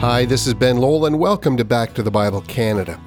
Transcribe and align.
Hi, 0.00 0.24
this 0.24 0.46
is 0.46 0.54
Ben 0.54 0.78
Lowell, 0.78 1.04
and 1.04 1.18
welcome 1.18 1.58
to 1.58 1.64
Back 1.64 1.92
to 1.92 2.02
the 2.02 2.10
Bible 2.10 2.40
Canada. 2.40 2.98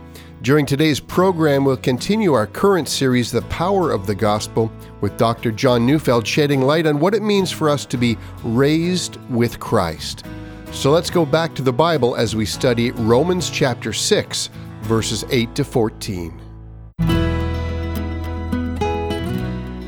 During 0.43 0.63
today's 0.63 0.99
program, 0.99 1.65
we'll 1.65 1.75
continue 1.75 2.33
our 2.33 2.45
current 2.45 2.87
series, 2.87 3.31
The 3.31 3.41
Power 3.43 3.89
of 3.89 4.05
the 4.05 4.13
Gospel, 4.13 4.71
with 5.01 5.17
Dr. 5.17 5.51
John 5.51 5.87
Neufeld 5.87 6.27
shedding 6.27 6.61
light 6.61 6.85
on 6.85 6.99
what 6.99 7.15
it 7.15 7.23
means 7.23 7.49
for 7.49 7.67
us 7.67 7.87
to 7.87 7.97
be 7.97 8.15
raised 8.43 9.15
with 9.31 9.59
Christ. 9.59 10.23
So 10.71 10.91
let's 10.91 11.09
go 11.09 11.25
back 11.25 11.55
to 11.55 11.63
the 11.63 11.73
Bible 11.73 12.15
as 12.15 12.35
we 12.35 12.45
study 12.45 12.91
Romans 12.91 13.49
chapter 13.49 13.91
6, 13.91 14.51
verses 14.83 15.25
8 15.31 15.55
to 15.55 15.63
14. 15.63 16.42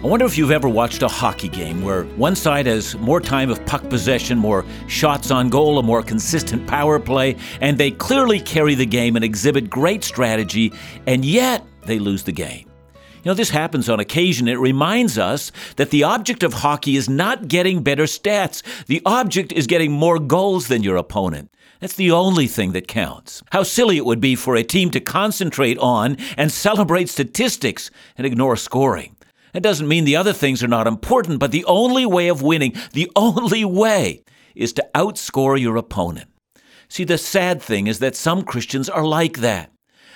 I 0.05 0.07
wonder 0.07 0.27
if 0.27 0.37
you've 0.37 0.51
ever 0.51 0.69
watched 0.69 1.01
a 1.01 1.07
hockey 1.07 1.47
game 1.47 1.81
where 1.81 2.03
one 2.03 2.35
side 2.35 2.67
has 2.67 2.95
more 2.99 3.19
time 3.19 3.49
of 3.49 3.65
puck 3.65 3.89
possession, 3.89 4.37
more 4.37 4.63
shots 4.87 5.31
on 5.31 5.49
goal, 5.49 5.79
a 5.79 5.83
more 5.83 6.03
consistent 6.03 6.67
power 6.67 6.99
play, 6.99 7.37
and 7.59 7.75
they 7.75 7.89
clearly 7.89 8.39
carry 8.39 8.75
the 8.75 8.85
game 8.85 9.15
and 9.15 9.25
exhibit 9.25 9.67
great 9.67 10.03
strategy, 10.03 10.71
and 11.07 11.25
yet 11.25 11.65
they 11.87 11.97
lose 11.97 12.21
the 12.21 12.31
game. 12.31 12.69
You 12.93 13.31
know, 13.31 13.33
this 13.33 13.49
happens 13.49 13.89
on 13.89 13.99
occasion. 13.99 14.47
It 14.47 14.59
reminds 14.59 15.17
us 15.17 15.51
that 15.77 15.89
the 15.89 16.03
object 16.03 16.43
of 16.43 16.53
hockey 16.53 16.97
is 16.97 17.09
not 17.09 17.47
getting 17.47 17.81
better 17.81 18.03
stats. 18.03 18.61
The 18.85 19.01
object 19.07 19.53
is 19.53 19.65
getting 19.65 19.91
more 19.91 20.19
goals 20.19 20.67
than 20.67 20.83
your 20.83 20.97
opponent. 20.97 21.49
That's 21.79 21.95
the 21.95 22.11
only 22.11 22.45
thing 22.45 22.73
that 22.73 22.87
counts. 22.87 23.41
How 23.51 23.63
silly 23.63 23.97
it 23.97 24.05
would 24.05 24.21
be 24.21 24.35
for 24.35 24.55
a 24.55 24.61
team 24.61 24.91
to 24.91 24.99
concentrate 24.99 25.79
on 25.79 26.17
and 26.37 26.51
celebrate 26.51 27.09
statistics 27.09 27.89
and 28.19 28.27
ignore 28.27 28.55
scoring. 28.55 29.14
That 29.55 29.63
doesn't 29.63 29.87
mean 29.87 30.03
the 30.03 30.17
other 30.17 30.33
things 30.33 30.61
are 30.63 30.67
not 30.67 30.85
important, 30.85 31.39
but 31.39 31.51
the 31.51 31.63
only 31.63 32.05
way 32.05 32.27
of 32.27 32.41
winning, 32.41 32.73
the 32.91 33.09
only 33.15 33.63
way, 33.63 34.21
is 34.53 34.73
to 34.73 34.85
outscore 34.93 35.57
your 35.57 35.77
opponent. 35.77 36.29
See, 36.89 37.05
the 37.05 37.17
sad 37.17 37.61
thing 37.61 37.87
is 37.87 37.99
that 37.99 38.17
some 38.17 38.43
Christians 38.43 38.89
are 38.89 39.05
like 39.05 39.37
that. 39.37 39.71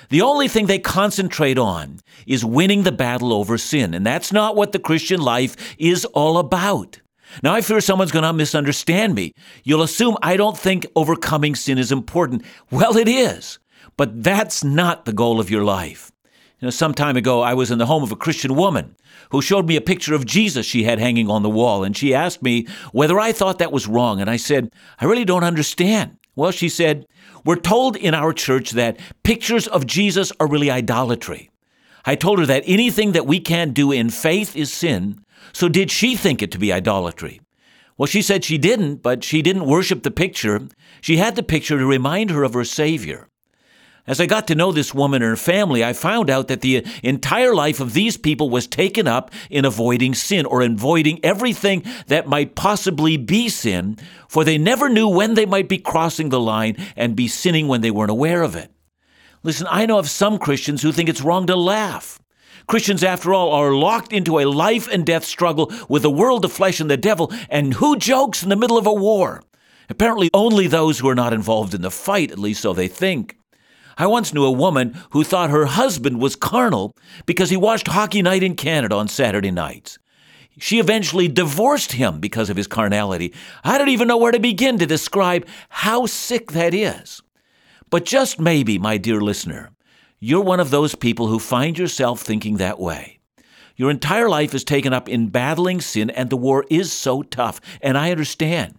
The 0.10 0.24
only 0.24 0.50
thing 0.50 0.66
they 0.66 0.78
concentrate 0.78 1.58
on 1.58 2.02
is 2.28 2.44
winning 2.44 2.84
the 2.84 2.92
battle 2.92 3.32
over 3.32 3.58
sin, 3.58 3.94
and 3.94 4.06
that's 4.06 4.34
not 4.34 4.58
what 4.58 4.74
the 4.74 4.78
Christian 4.78 5.22
life 5.22 5.56
is 5.78 6.04
all 6.04 6.38
about. 6.38 7.00
Now, 7.42 7.54
I 7.54 7.62
fear 7.62 7.80
someone's 7.80 8.12
going 8.12 8.24
to 8.24 8.34
misunderstand 8.34 9.16
me. 9.16 9.32
You'll 9.64 9.84
assume 9.84 10.18
I 10.22 10.36
don't 10.36 10.58
think 10.58 10.86
overcoming 10.98 11.56
sin 11.56 11.78
is 11.78 11.94
important. 11.94 12.44
Well, 12.72 12.98
it 12.98 13.08
is, 13.08 13.58
but 13.96 14.22
that's 14.22 14.66
not 14.66 15.06
the 15.06 15.14
goal 15.14 15.40
of 15.40 15.50
your 15.50 15.64
life. 15.64 16.12
You 16.60 16.66
know, 16.66 16.72
some 16.72 16.94
time 16.94 17.16
ago, 17.16 17.40
I 17.40 17.54
was 17.54 17.72
in 17.72 17.78
the 17.78 17.86
home 17.86 18.04
of 18.04 18.12
a 18.12 18.18
Christian 18.18 18.54
woman 18.54 18.98
who 19.32 19.42
showed 19.42 19.68
me 19.68 19.76
a 19.76 19.82
picture 19.82 20.14
of 20.14 20.26
Jesus 20.26 20.66
she 20.66 20.84
had 20.84 21.00
hanging 21.00 21.30
on 21.30 21.44
the 21.44 21.50
wall, 21.50 21.84
and 21.84 21.96
she 21.96 22.14
asked 22.14 22.42
me 22.42 22.68
whether 22.92 23.20
I 23.20 23.32
thought 23.32 23.60
that 23.60 23.72
was 23.72 23.88
wrong. 23.88 24.20
And 24.20 24.30
I 24.30 24.38
said, 24.38 24.72
I 25.00 25.06
really 25.06 25.26
don't 25.26 25.44
understand. 25.44 26.18
Well, 26.36 26.52
she 26.52 26.70
said, 26.70 27.06
We're 27.46 27.56
told 27.56 27.96
in 27.96 28.14
our 28.14 28.34
church 28.34 28.72
that 28.72 29.00
pictures 29.24 29.68
of 29.68 29.86
Jesus 29.86 30.32
are 30.40 30.48
really 30.48 30.72
idolatry. 30.72 31.50
I 32.06 32.16
told 32.16 32.40
her 32.40 32.46
that 32.46 32.64
anything 32.66 33.12
that 33.12 33.28
we 33.28 33.40
can't 33.40 33.74
do 33.74 33.92
in 33.92 34.10
faith 34.10 34.56
is 34.56 34.72
sin, 34.72 35.24
so 35.54 35.70
did 35.70 35.92
she 35.92 36.16
think 36.16 36.42
it 36.42 36.52
to 36.52 36.60
be 36.60 36.74
idolatry? 36.74 37.42
Well, 37.98 38.08
she 38.08 38.22
said 38.22 38.46
she 38.46 38.58
didn't, 38.58 39.04
but 39.04 39.24
she 39.24 39.42
didn't 39.42 39.66
worship 39.66 40.04
the 40.04 40.12
picture. 40.12 40.68
She 41.02 41.18
had 41.18 41.36
the 41.36 41.44
picture 41.44 41.78
to 41.78 41.86
remind 41.86 42.30
her 42.30 42.44
of 42.44 42.54
her 42.54 42.64
Savior. 42.64 43.28
As 44.10 44.20
I 44.20 44.26
got 44.26 44.48
to 44.48 44.56
know 44.56 44.72
this 44.72 44.92
woman 44.92 45.22
and 45.22 45.30
her 45.30 45.36
family, 45.36 45.86
I 45.86 45.94
found 45.94 46.32
out 46.32 46.48
that 46.48 46.62
the 46.62 46.84
entire 47.04 47.54
life 47.54 47.80
of 47.80 47.94
these 47.94 48.18
people 48.18 48.50
was 48.50 48.66
taken 48.66 49.08
up 49.08 49.30
in 49.52 49.66
avoiding 49.66 50.16
sin 50.16 50.48
or 50.48 50.64
avoiding 50.64 51.24
everything 51.24 51.84
that 52.08 52.26
might 52.26 52.56
possibly 52.56 53.18
be 53.18 53.50
sin, 53.50 54.00
for 54.28 54.44
they 54.44 54.58
never 54.58 54.90
knew 54.90 55.08
when 55.08 55.36
they 55.36 55.46
might 55.46 55.70
be 55.70 55.78
crossing 55.78 56.30
the 56.30 56.40
line 56.40 56.76
and 56.96 57.16
be 57.16 57.28
sinning 57.28 57.68
when 57.68 57.82
they 57.82 57.92
weren't 57.92 58.10
aware 58.10 58.42
of 58.42 58.56
it. 58.56 58.72
Listen, 59.44 59.68
I 59.70 59.86
know 59.86 60.00
of 60.00 60.10
some 60.10 60.40
Christians 60.40 60.82
who 60.82 60.92
think 60.92 61.08
it's 61.08 61.22
wrong 61.22 61.46
to 61.46 61.56
laugh. 61.56 62.20
Christians, 62.66 63.04
after 63.04 63.32
all, 63.32 63.52
are 63.52 63.76
locked 63.76 64.12
into 64.12 64.40
a 64.40 64.46
life 64.46 64.88
and 64.92 65.06
death 65.06 65.24
struggle 65.24 65.72
with 65.88 66.02
the 66.02 66.10
world, 66.10 66.42
the 66.42 66.50
flesh, 66.50 66.80
and 66.80 66.90
the 66.90 66.98
devil, 66.98 67.32
and 67.48 67.76
who 67.76 67.96
jokes 67.96 68.42
in 68.42 68.50
the 68.50 68.56
middle 68.56 68.80
of 68.80 68.88
a 68.88 68.94
war? 68.94 69.44
Apparently, 69.88 70.32
only 70.34 70.66
those 70.66 70.98
who 70.98 71.08
are 71.08 71.16
not 71.16 71.32
involved 71.32 71.76
in 71.76 71.84
the 71.84 71.92
fight, 71.92 72.32
at 72.32 72.40
least 72.40 72.64
so 72.64 72.74
they 72.74 72.88
think. 72.88 73.39
I 74.00 74.08
once 74.08 74.34
knew 74.34 74.46
a 74.46 74.52
woman 74.52 74.98
who 75.10 75.26
thought 75.26 75.50
her 75.50 75.66
husband 75.66 76.22
was 76.22 76.38
carnal 76.38 76.96
because 77.26 77.50
he 77.50 77.58
watched 77.58 77.90
Hockey 77.90 78.22
Night 78.22 78.44
in 78.44 78.56
Canada 78.56 78.96
on 78.96 79.10
Saturday 79.10 79.52
nights. 79.52 80.00
She 80.58 80.80
eventually 80.80 81.28
divorced 81.28 81.92
him 81.92 82.22
because 82.22 82.50
of 82.50 82.56
his 82.56 82.66
carnality. 82.66 83.34
I 83.62 83.78
don't 83.78 83.90
even 83.90 84.08
know 84.08 84.18
where 84.18 84.32
to 84.32 84.40
begin 84.40 84.78
to 84.78 84.86
describe 84.86 85.46
how 85.68 86.06
sick 86.06 86.54
that 86.54 86.74
is. 86.74 87.22
But 87.90 88.06
just 88.06 88.40
maybe, 88.40 88.80
my 88.80 88.98
dear 88.98 89.20
listener, 89.20 89.72
you're 90.20 90.42
one 90.42 90.62
of 90.62 90.70
those 90.70 90.96
people 90.96 91.28
who 91.28 91.40
find 91.40 91.78
yourself 91.78 92.22
thinking 92.22 92.56
that 92.56 92.80
way. 92.80 93.20
Your 93.76 93.92
entire 93.92 94.30
life 94.30 94.54
is 94.54 94.64
taken 94.64 94.94
up 94.94 95.10
in 95.10 95.28
battling 95.28 95.82
sin, 95.82 96.10
and 96.10 96.30
the 96.30 96.38
war 96.38 96.66
is 96.70 96.92
so 96.92 97.22
tough, 97.22 97.60
and 97.82 97.98
I 97.98 98.12
understand. 98.12 98.76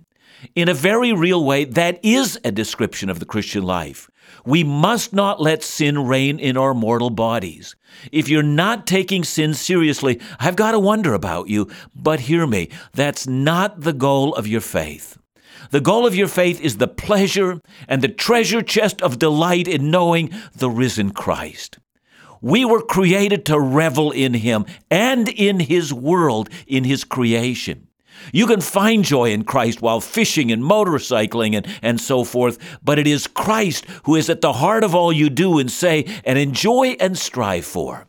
In 0.54 0.69
a 0.69 0.75
very 0.75 1.12
real 1.12 1.44
way, 1.44 1.64
that 1.64 2.00
is 2.02 2.38
a 2.42 2.50
description 2.52 3.10
of 3.10 3.19
the 3.20 3.26
Christian 3.26 3.62
life. 3.62 4.09
We 4.44 4.64
must 4.64 5.12
not 5.12 5.41
let 5.41 5.62
sin 5.62 6.06
reign 6.06 6.38
in 6.38 6.56
our 6.56 6.74
mortal 6.74 7.10
bodies. 7.10 7.76
If 8.12 8.28
you're 8.28 8.42
not 8.42 8.86
taking 8.86 9.24
sin 9.24 9.54
seriously, 9.54 10.20
I've 10.38 10.56
got 10.56 10.72
to 10.72 10.78
wonder 10.78 11.14
about 11.14 11.48
you, 11.48 11.68
but 11.94 12.20
hear 12.20 12.46
me, 12.46 12.69
that's 12.92 13.26
not 13.26 13.80
the 13.80 13.92
goal 13.92 14.34
of 14.34 14.46
your 14.46 14.60
faith. 14.60 15.19
The 15.70 15.80
goal 15.80 16.06
of 16.06 16.14
your 16.14 16.28
faith 16.28 16.60
is 16.60 16.78
the 16.78 16.88
pleasure 16.88 17.60
and 17.86 18.02
the 18.02 18.08
treasure 18.08 18.62
chest 18.62 19.02
of 19.02 19.19
delight 19.19 19.69
in 19.69 19.90
knowing 19.90 20.30
the 20.54 20.70
risen 20.70 21.10
Christ. 21.10 21.78
We 22.40 22.64
were 22.64 22.82
created 22.82 23.44
to 23.46 23.60
revel 23.60 24.10
in 24.10 24.34
Him 24.34 24.64
and 24.90 25.28
in 25.28 25.60
His 25.60 25.92
world, 25.92 26.48
in 26.66 26.84
His 26.84 27.04
creation. 27.04 27.88
You 28.32 28.47
can 28.47 28.60
find 28.60 29.04
joy 29.04 29.31
in 29.31 29.44
Christ 29.44 29.82
while 29.82 30.00
fishing 30.00 30.53
and 30.53 30.62
motorcycling 30.62 31.56
and, 31.56 31.66
and 31.82 32.00
so 32.00 32.25
forth, 32.25 32.59
but 32.82 32.98
it 32.98 33.06
is 33.06 33.26
Christ 33.26 33.87
who 34.04 34.15
is 34.15 34.31
at 34.31 34.41
the 34.41 34.54
heart 34.54 34.84
of 34.84 34.94
all 34.94 35.12
you 35.12 35.31
do 35.31 35.59
and 35.59 35.71
say 35.71 36.04
and 36.25 36.38
enjoy 36.38 36.97
and 37.00 37.19
strive 37.19 37.65
for. 37.65 38.06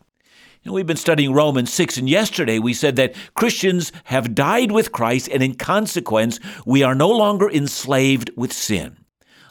We've 0.64 0.86
been 0.86 0.96
studying 0.96 1.32
Romans 1.32 1.72
6, 1.72 1.96
and 1.96 2.08
yesterday 2.08 2.60
we 2.60 2.72
said 2.72 2.94
that 2.94 3.16
Christians 3.34 3.90
have 4.04 4.34
died 4.34 4.70
with 4.70 4.92
Christ, 4.92 5.28
and 5.28 5.42
in 5.42 5.56
consequence, 5.56 6.38
we 6.64 6.84
are 6.84 6.94
no 6.94 7.10
longer 7.10 7.50
enslaved 7.50 8.30
with 8.36 8.52
sin. 8.52 8.96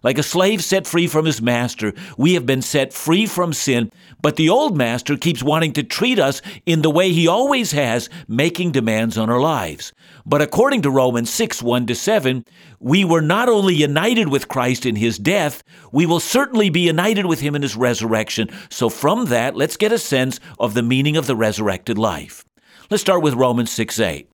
Like 0.04 0.18
a 0.18 0.24
slave 0.24 0.64
set 0.64 0.88
free 0.88 1.08
from 1.08 1.26
his 1.26 1.42
master, 1.42 1.94
we 2.18 2.34
have 2.34 2.46
been 2.46 2.62
set 2.62 2.94
free 2.94 3.26
from 3.26 3.52
sin, 3.52 3.92
but 4.22 4.38
the 4.38 4.50
old 4.50 4.78
master 4.78 5.18
keeps 5.18 5.44
wanting 5.44 5.74
to 5.74 5.84
treat 5.84 6.18
us 6.18 6.42
in 6.66 6.82
the 6.82 6.90
way 6.90 7.12
he 7.12 7.28
always 7.28 7.74
has, 7.74 8.10
making 8.28 8.72
demands 8.72 9.18
on 9.18 9.30
our 9.30 9.40
lives. 9.40 9.92
But 10.26 10.42
according 10.42 10.82
to 10.84 10.92
Romans 10.92 11.30
6 11.30 11.62
1 11.62 11.88
to 11.88 11.96
7, 11.96 12.46
we 12.80 13.04
were 13.04 13.22
not 13.22 13.50
only 13.50 13.76
united 13.76 14.28
with 14.28 14.48
Christ 14.48 14.86
in 14.86 14.96
his 14.96 15.18
death, 15.18 15.64
we 15.92 16.06
will 16.06 16.20
certainly 16.20 16.70
be 16.70 16.82
united 16.82 17.26
with 17.26 17.40
him 17.40 17.56
in 17.56 17.62
his 17.62 17.76
resurrection. 17.76 18.50
So, 18.70 18.90
from 18.90 19.26
that, 19.26 19.56
let's 19.56 19.78
get 19.78 19.92
a 19.92 19.98
sense 19.98 20.40
of 20.60 20.74
the 20.74 20.84
meaning 20.84 21.18
of 21.18 21.28
the 21.28 21.36
resurrected 21.36 21.98
life. 21.98 22.46
Let's 22.90 23.02
start 23.02 23.24
with 23.24 23.34
Romans 23.34 23.72
6 23.72 24.00
8. 24.00 24.30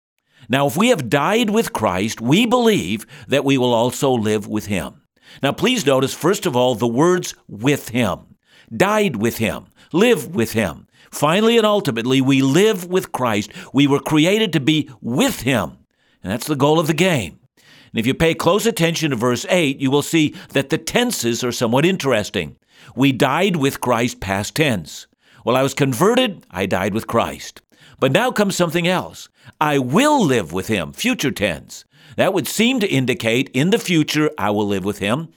Now, 0.49 0.67
if 0.67 0.77
we 0.77 0.89
have 0.89 1.09
died 1.09 1.49
with 1.49 1.73
Christ, 1.73 2.21
we 2.21 2.45
believe 2.45 3.05
that 3.27 3.45
we 3.45 3.57
will 3.57 3.73
also 3.73 4.11
live 4.11 4.47
with 4.47 4.67
him. 4.67 5.01
Now, 5.43 5.51
please 5.51 5.85
notice, 5.85 6.13
first 6.13 6.45
of 6.45 6.55
all, 6.55 6.75
the 6.75 6.87
words 6.87 7.35
with 7.47 7.89
him, 7.89 8.37
died 8.75 9.17
with 9.17 9.37
him, 9.37 9.65
live 9.91 10.33
with 10.35 10.53
him. 10.53 10.87
Finally 11.11 11.57
and 11.57 11.65
ultimately, 11.65 12.21
we 12.21 12.41
live 12.41 12.85
with 12.85 13.11
Christ. 13.11 13.51
We 13.73 13.87
were 13.87 13.99
created 13.99 14.53
to 14.53 14.59
be 14.59 14.89
with 15.01 15.41
him. 15.41 15.77
And 16.23 16.31
that's 16.31 16.47
the 16.47 16.55
goal 16.55 16.79
of 16.79 16.87
the 16.87 16.93
game. 16.93 17.39
And 17.55 17.99
if 17.99 18.05
you 18.05 18.13
pay 18.13 18.33
close 18.33 18.65
attention 18.65 19.11
to 19.11 19.15
verse 19.15 19.45
8, 19.49 19.79
you 19.79 19.89
will 19.89 20.01
see 20.01 20.35
that 20.49 20.69
the 20.69 20.77
tenses 20.77 21.43
are 21.43 21.51
somewhat 21.51 21.85
interesting. 21.85 22.57
We 22.95 23.11
died 23.11 23.55
with 23.55 23.81
Christ, 23.81 24.19
past 24.19 24.55
tense. 24.55 25.07
Well, 25.45 25.55
I 25.55 25.63
was 25.63 25.73
converted, 25.73 26.45
I 26.51 26.65
died 26.65 26.93
with 26.93 27.07
Christ. 27.07 27.61
But 27.99 28.11
now 28.11 28.31
comes 28.31 28.55
something 28.55 28.87
else. 28.87 29.29
I 29.59 29.79
will 29.79 30.23
live 30.23 30.51
with 30.51 30.67
him, 30.67 30.93
future 30.93 31.31
tense. 31.31 31.85
That 32.17 32.33
would 32.33 32.47
seem 32.47 32.79
to 32.81 32.87
indicate 32.87 33.49
in 33.53 33.69
the 33.69 33.79
future 33.79 34.31
I 34.37 34.51
will 34.51 34.67
live 34.67 34.83
with 34.83 34.99
him. 34.99 35.29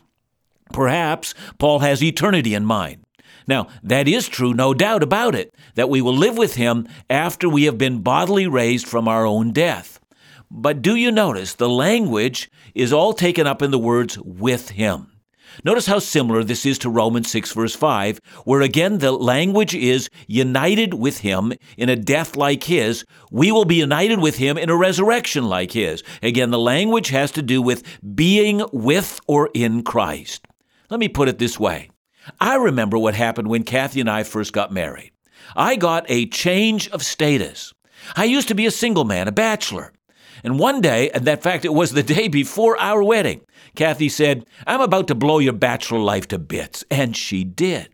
Perhaps 0.72 1.34
Paul 1.58 1.80
has 1.80 2.02
eternity 2.02 2.54
in 2.54 2.64
mind. 2.64 3.04
Now, 3.50 3.66
that 3.82 4.06
is 4.06 4.28
true, 4.28 4.54
no 4.54 4.72
doubt 4.74 5.02
about 5.02 5.34
it, 5.34 5.52
that 5.74 5.90
we 5.90 6.00
will 6.00 6.16
live 6.16 6.38
with 6.38 6.54
him 6.54 6.86
after 7.10 7.48
we 7.48 7.64
have 7.64 7.76
been 7.76 8.00
bodily 8.00 8.46
raised 8.46 8.86
from 8.86 9.08
our 9.08 9.26
own 9.26 9.50
death. 9.50 9.98
But 10.48 10.82
do 10.82 10.94
you 10.94 11.10
notice 11.10 11.54
the 11.54 11.68
language 11.68 12.48
is 12.76 12.92
all 12.92 13.12
taken 13.12 13.48
up 13.48 13.60
in 13.60 13.72
the 13.72 13.78
words 13.78 14.16
with 14.20 14.68
him? 14.68 15.08
Notice 15.64 15.86
how 15.86 15.98
similar 15.98 16.44
this 16.44 16.64
is 16.64 16.78
to 16.78 16.88
Romans 16.88 17.28
6, 17.28 17.50
verse 17.50 17.74
5, 17.74 18.20
where 18.44 18.60
again 18.60 18.98
the 18.98 19.10
language 19.10 19.74
is 19.74 20.08
united 20.28 20.94
with 20.94 21.18
him 21.18 21.52
in 21.76 21.88
a 21.88 21.96
death 21.96 22.36
like 22.36 22.62
his. 22.62 23.04
We 23.32 23.50
will 23.50 23.64
be 23.64 23.74
united 23.74 24.20
with 24.20 24.36
him 24.36 24.58
in 24.58 24.70
a 24.70 24.76
resurrection 24.76 25.42
like 25.42 25.72
his. 25.72 26.04
Again, 26.22 26.52
the 26.52 26.58
language 26.58 27.08
has 27.08 27.32
to 27.32 27.42
do 27.42 27.60
with 27.60 27.82
being 28.14 28.62
with 28.72 29.18
or 29.26 29.50
in 29.54 29.82
Christ. 29.82 30.46
Let 30.88 31.00
me 31.00 31.08
put 31.08 31.28
it 31.28 31.40
this 31.40 31.58
way 31.58 31.89
I 32.40 32.56
remember 32.56 32.98
what 32.98 33.14
happened 33.14 33.48
when 33.48 33.62
Kathy 33.62 34.00
and 34.00 34.10
I 34.10 34.22
first 34.22 34.52
got 34.52 34.72
married. 34.72 35.12
I 35.56 35.76
got 35.76 36.04
a 36.08 36.26
change 36.26 36.88
of 36.90 37.02
status. 37.02 37.72
I 38.16 38.24
used 38.24 38.48
to 38.48 38.54
be 38.54 38.66
a 38.66 38.70
single 38.70 39.04
man, 39.04 39.28
a 39.28 39.32
bachelor. 39.32 39.92
And 40.42 40.58
one 40.58 40.80
day, 40.80 41.10
and 41.10 41.26
in 41.26 41.36
fact, 41.38 41.64
it 41.64 41.74
was 41.74 41.92
the 41.92 42.02
day 42.02 42.28
before 42.28 42.80
our 42.80 43.02
wedding, 43.02 43.42
Kathy 43.74 44.08
said, 44.08 44.46
I'm 44.66 44.80
about 44.80 45.08
to 45.08 45.14
blow 45.14 45.38
your 45.38 45.52
bachelor 45.52 45.98
life 45.98 46.28
to 46.28 46.38
bits. 46.38 46.84
And 46.90 47.16
she 47.16 47.44
did. 47.44 47.88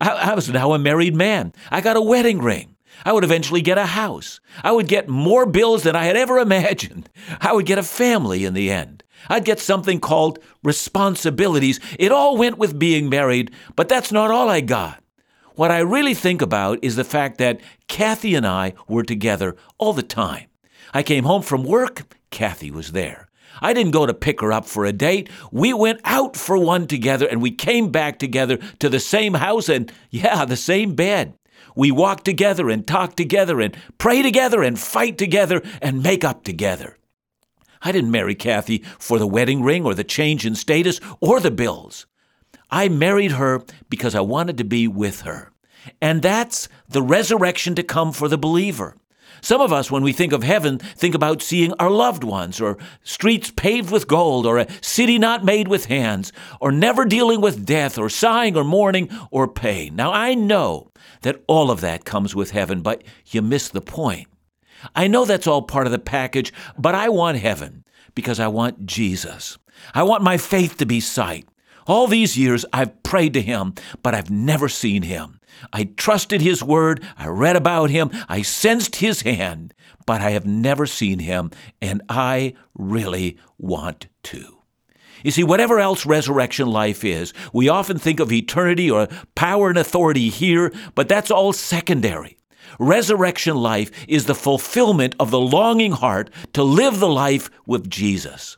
I, 0.00 0.10
I 0.10 0.34
was 0.34 0.48
now 0.48 0.72
a 0.72 0.78
married 0.78 1.14
man. 1.14 1.52
I 1.70 1.80
got 1.80 1.96
a 1.96 2.02
wedding 2.02 2.40
ring. 2.40 2.76
I 3.04 3.12
would 3.12 3.24
eventually 3.24 3.62
get 3.62 3.78
a 3.78 3.86
house. 3.86 4.40
I 4.62 4.72
would 4.72 4.88
get 4.88 5.08
more 5.08 5.46
bills 5.46 5.84
than 5.84 5.96
I 5.96 6.04
had 6.04 6.16
ever 6.16 6.38
imagined. 6.38 7.08
I 7.40 7.52
would 7.52 7.66
get 7.66 7.78
a 7.78 7.82
family 7.82 8.44
in 8.44 8.54
the 8.54 8.70
end. 8.70 9.02
I'd 9.28 9.44
get 9.44 9.58
something 9.60 10.00
called 10.00 10.38
responsibilities. 10.62 11.80
It 11.98 12.12
all 12.12 12.36
went 12.36 12.58
with 12.58 12.78
being 12.78 13.08
married, 13.08 13.50
but 13.76 13.88
that's 13.88 14.12
not 14.12 14.30
all 14.30 14.48
I 14.48 14.60
got. 14.60 15.02
What 15.54 15.70
I 15.70 15.80
really 15.80 16.14
think 16.14 16.40
about 16.40 16.78
is 16.82 16.96
the 16.96 17.04
fact 17.04 17.38
that 17.38 17.60
Kathy 17.88 18.34
and 18.34 18.46
I 18.46 18.74
were 18.86 19.02
together 19.02 19.56
all 19.76 19.92
the 19.92 20.02
time. 20.02 20.46
I 20.94 21.02
came 21.02 21.24
home 21.24 21.42
from 21.42 21.64
work, 21.64 22.02
Kathy 22.30 22.70
was 22.70 22.92
there. 22.92 23.28
I 23.60 23.72
didn't 23.72 23.92
go 23.92 24.06
to 24.06 24.14
pick 24.14 24.40
her 24.40 24.52
up 24.52 24.66
for 24.66 24.84
a 24.84 24.92
date. 24.92 25.28
We 25.50 25.72
went 25.72 26.00
out 26.04 26.36
for 26.36 26.56
one 26.56 26.86
together 26.86 27.26
and 27.26 27.42
we 27.42 27.50
came 27.50 27.90
back 27.90 28.18
together 28.18 28.58
to 28.78 28.88
the 28.88 29.00
same 29.00 29.34
house 29.34 29.68
and, 29.68 29.92
yeah, 30.10 30.44
the 30.44 30.56
same 30.56 30.94
bed. 30.94 31.34
We 31.74 31.90
walk 31.90 32.24
together 32.24 32.70
and 32.70 32.86
talk 32.86 33.16
together 33.16 33.60
and 33.60 33.76
pray 33.98 34.22
together 34.22 34.62
and 34.62 34.78
fight 34.78 35.18
together 35.18 35.62
and 35.82 36.02
make 36.02 36.24
up 36.24 36.44
together. 36.44 36.97
I 37.82 37.92
didn't 37.92 38.10
marry 38.10 38.34
Kathy 38.34 38.78
for 38.98 39.18
the 39.18 39.26
wedding 39.26 39.62
ring 39.62 39.84
or 39.84 39.94
the 39.94 40.04
change 40.04 40.46
in 40.46 40.54
status 40.54 41.00
or 41.20 41.40
the 41.40 41.50
bills. 41.50 42.06
I 42.70 42.88
married 42.88 43.32
her 43.32 43.62
because 43.88 44.14
I 44.14 44.20
wanted 44.20 44.58
to 44.58 44.64
be 44.64 44.86
with 44.86 45.22
her. 45.22 45.52
And 46.02 46.20
that's 46.22 46.68
the 46.88 47.02
resurrection 47.02 47.74
to 47.76 47.82
come 47.82 48.12
for 48.12 48.28
the 48.28 48.38
believer. 48.38 48.96
Some 49.40 49.60
of 49.60 49.72
us, 49.72 49.90
when 49.90 50.02
we 50.02 50.12
think 50.12 50.32
of 50.32 50.42
heaven, 50.42 50.78
think 50.78 51.14
about 51.14 51.42
seeing 51.42 51.72
our 51.74 51.90
loved 51.90 52.24
ones, 52.24 52.60
or 52.60 52.76
streets 53.04 53.52
paved 53.52 53.90
with 53.90 54.08
gold, 54.08 54.46
or 54.46 54.58
a 54.58 54.66
city 54.80 55.18
not 55.18 55.44
made 55.44 55.68
with 55.68 55.86
hands, 55.86 56.32
or 56.60 56.72
never 56.72 57.04
dealing 57.04 57.40
with 57.40 57.64
death, 57.64 57.98
or 57.98 58.08
sighing, 58.08 58.56
or 58.56 58.64
mourning, 58.64 59.08
or 59.30 59.46
pain. 59.46 59.94
Now, 59.94 60.12
I 60.12 60.34
know 60.34 60.90
that 61.22 61.42
all 61.46 61.70
of 61.70 61.80
that 61.82 62.04
comes 62.04 62.34
with 62.34 62.50
heaven, 62.50 62.82
but 62.82 63.04
you 63.26 63.40
miss 63.42 63.68
the 63.68 63.80
point. 63.80 64.26
I 64.94 65.06
know 65.08 65.24
that's 65.24 65.46
all 65.46 65.62
part 65.62 65.86
of 65.86 65.92
the 65.92 65.98
package, 65.98 66.52
but 66.78 66.94
I 66.94 67.08
want 67.08 67.38
heaven 67.38 67.84
because 68.14 68.40
I 68.40 68.48
want 68.48 68.86
Jesus. 68.86 69.58
I 69.94 70.02
want 70.02 70.22
my 70.22 70.36
faith 70.36 70.76
to 70.78 70.86
be 70.86 71.00
sight. 71.00 71.48
All 71.86 72.06
these 72.06 72.36
years 72.36 72.64
I've 72.72 73.02
prayed 73.02 73.34
to 73.34 73.42
him, 73.42 73.74
but 74.02 74.14
I've 74.14 74.30
never 74.30 74.68
seen 74.68 75.02
him. 75.02 75.40
I 75.72 75.84
trusted 75.96 76.40
his 76.40 76.62
word, 76.62 77.04
I 77.16 77.26
read 77.26 77.56
about 77.56 77.90
him, 77.90 78.10
I 78.28 78.42
sensed 78.42 78.96
his 78.96 79.22
hand, 79.22 79.74
but 80.06 80.20
I 80.20 80.30
have 80.30 80.46
never 80.46 80.86
seen 80.86 81.18
him, 81.18 81.50
and 81.82 82.02
I 82.08 82.54
really 82.74 83.38
want 83.58 84.06
to. 84.24 84.58
You 85.24 85.30
see, 85.30 85.42
whatever 85.42 85.80
else 85.80 86.06
resurrection 86.06 86.68
life 86.68 87.04
is, 87.04 87.32
we 87.52 87.68
often 87.68 87.98
think 87.98 88.20
of 88.20 88.32
eternity 88.32 88.90
or 88.90 89.08
power 89.34 89.68
and 89.68 89.78
authority 89.78 90.28
here, 90.28 90.72
but 90.94 91.08
that's 91.08 91.30
all 91.30 91.52
secondary. 91.52 92.37
Resurrection 92.78 93.56
life 93.56 93.90
is 94.08 94.26
the 94.26 94.34
fulfillment 94.34 95.14
of 95.18 95.30
the 95.30 95.40
longing 95.40 95.92
heart 95.92 96.30
to 96.52 96.62
live 96.62 97.00
the 97.00 97.08
life 97.08 97.50
with 97.66 97.88
Jesus. 97.88 98.56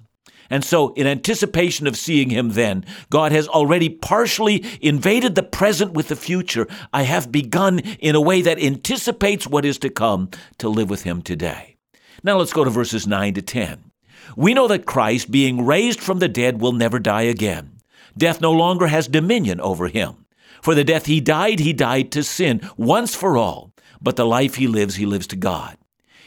And 0.51 0.65
so, 0.65 0.93
in 0.95 1.07
anticipation 1.07 1.87
of 1.87 1.97
seeing 1.97 2.31
him 2.31 2.51
then, 2.51 2.85
God 3.09 3.31
has 3.31 3.47
already 3.47 3.89
partially 3.89 4.65
invaded 4.81 5.37
the 5.37 5.45
present 5.45 5.93
with 5.93 6.09
the 6.09 6.17
future. 6.17 6.67
I 6.93 7.05
have 7.05 7.31
begun 7.31 7.79
in 7.79 8.17
a 8.17 8.21
way 8.21 8.43
that 8.43 8.59
anticipates 8.59 9.47
what 9.47 9.65
is 9.65 9.79
to 9.79 9.91
come 9.91 10.31
to 10.59 10.69
live 10.69 10.91
with 10.91 11.05
him 11.05 11.23
today. 11.23 11.77
Now 12.25 12.37
let's 12.39 12.53
go 12.53 12.65
to 12.65 12.71
verses 12.71 13.07
9 13.07 13.35
to 13.35 13.43
10. 13.43 13.93
We 14.37 14.53
know 14.53 14.67
that 14.69 14.87
Christ, 14.87 15.31
being 15.31 15.65
raised 15.65 16.01
from 16.01 16.19
the 16.19 16.29
dead, 16.29 16.61
will 16.61 16.73
never 16.73 16.99
die 16.99 17.23
again. 17.23 17.79
Death 18.19 18.41
no 18.41 18.53
longer 18.53 18.89
has 18.89 19.07
dominion 19.07 19.61
over 19.61 19.87
him. 19.87 20.27
For 20.63 20.75
the 20.75 20.85
death 20.85 21.07
he 21.07 21.21
died, 21.21 21.61
he 21.61 21.73
died 21.73 22.11
to 22.13 22.23
sin 22.23 22.61
once 22.77 23.15
for 23.15 23.37
all 23.37 23.70
but 24.01 24.17
the 24.17 24.27
life 24.27 24.55
he 24.57 24.67
lives, 24.67 24.97
he 24.97 25.07
lives 25.07 25.27
to 25.29 25.37
God. 25.37 25.77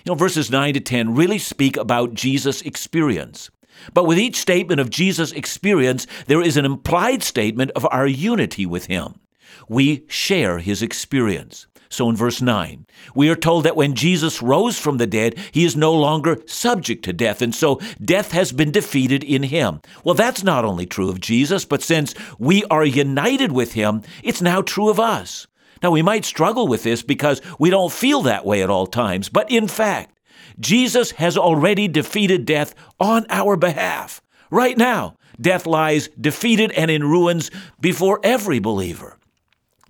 You 0.06 0.12
know, 0.12 0.16
verses 0.16 0.52
9 0.52 0.74
to 0.74 0.80
10 0.80 1.16
really 1.16 1.40
speak 1.40 1.78
about 1.78 2.14
Jesus' 2.14 2.62
experience. 2.62 3.50
But 3.94 4.06
with 4.06 4.20
each 4.20 4.36
statement 4.36 4.80
of 4.80 4.90
Jesus' 4.90 5.32
experience, 5.32 6.06
there 6.28 6.42
is 6.42 6.58
an 6.58 6.66
implied 6.66 7.24
statement 7.24 7.72
of 7.72 7.88
our 7.92 8.08
unity 8.08 8.66
with 8.66 8.86
him. 8.86 9.20
We 9.68 10.06
share 10.08 10.60
his 10.60 10.82
experience. 10.82 11.68
So 11.90 12.10
in 12.10 12.16
verse 12.16 12.42
9, 12.42 12.88
we 13.14 13.30
are 13.30 13.36
told 13.36 13.66
that 13.66 13.76
when 13.76 13.94
Jesus 13.94 14.42
rose 14.42 14.80
from 14.80 14.98
the 14.98 15.06
dead, 15.06 15.38
he 15.52 15.64
is 15.64 15.76
no 15.76 15.94
longer 15.94 16.42
subject 16.48 17.06
to 17.06 17.14
death, 17.14 17.40
and 17.40 17.54
so 17.54 17.80
death 18.04 18.32
has 18.32 18.52
been 18.52 18.72
defeated 18.72 19.24
in 19.24 19.44
him. 19.44 19.80
Well, 20.04 20.16
that's 20.16 20.44
not 20.44 20.66
only 20.66 20.88
true 20.88 21.10
of 21.10 21.20
Jesus, 21.20 21.66
but 21.66 21.84
since 21.84 22.16
we 22.40 22.64
are 22.66 22.84
united 22.84 23.52
with 23.52 23.74
him, 23.74 24.02
it's 24.24 24.42
now 24.42 24.64
true 24.64 24.90
of 24.90 25.00
us. 25.00 25.46
Now, 25.84 25.92
we 25.92 26.02
might 26.02 26.24
struggle 26.24 26.66
with 26.66 26.84
this 26.84 27.04
because 27.04 27.42
we 27.60 27.70
don't 27.70 27.92
feel 27.92 28.22
that 28.22 28.46
way 28.46 28.64
at 28.64 28.70
all 28.70 28.88
times, 28.88 29.28
but 29.28 29.52
in 29.52 29.68
fact, 29.68 30.18
Jesus 30.58 31.12
has 31.12 31.38
already 31.38 31.90
defeated 31.90 32.46
death 32.46 32.74
on 33.02 33.26
our 33.30 33.58
behalf. 33.58 34.22
Right 34.50 34.78
now, 34.78 35.18
death 35.42 35.66
lies 35.66 36.08
defeated 36.20 36.72
and 36.72 36.90
in 36.90 37.04
ruins 37.04 37.52
before 37.82 38.22
every 38.24 38.60
believer. 38.60 39.18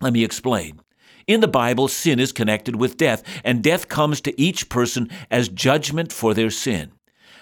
Let 0.02 0.14
me 0.14 0.24
explain. 0.24 0.82
In 1.28 1.42
the 1.42 1.48
Bible, 1.48 1.88
sin 1.88 2.20
is 2.20 2.32
connected 2.32 2.76
with 2.76 2.98
death, 2.98 3.24
and 3.44 3.64
death 3.64 3.88
comes 3.88 4.20
to 4.22 4.42
each 4.42 4.70
person 4.70 5.10
as 5.30 5.48
judgment 5.48 6.12
for 6.12 6.34
their 6.34 6.50
sin. 6.50 6.92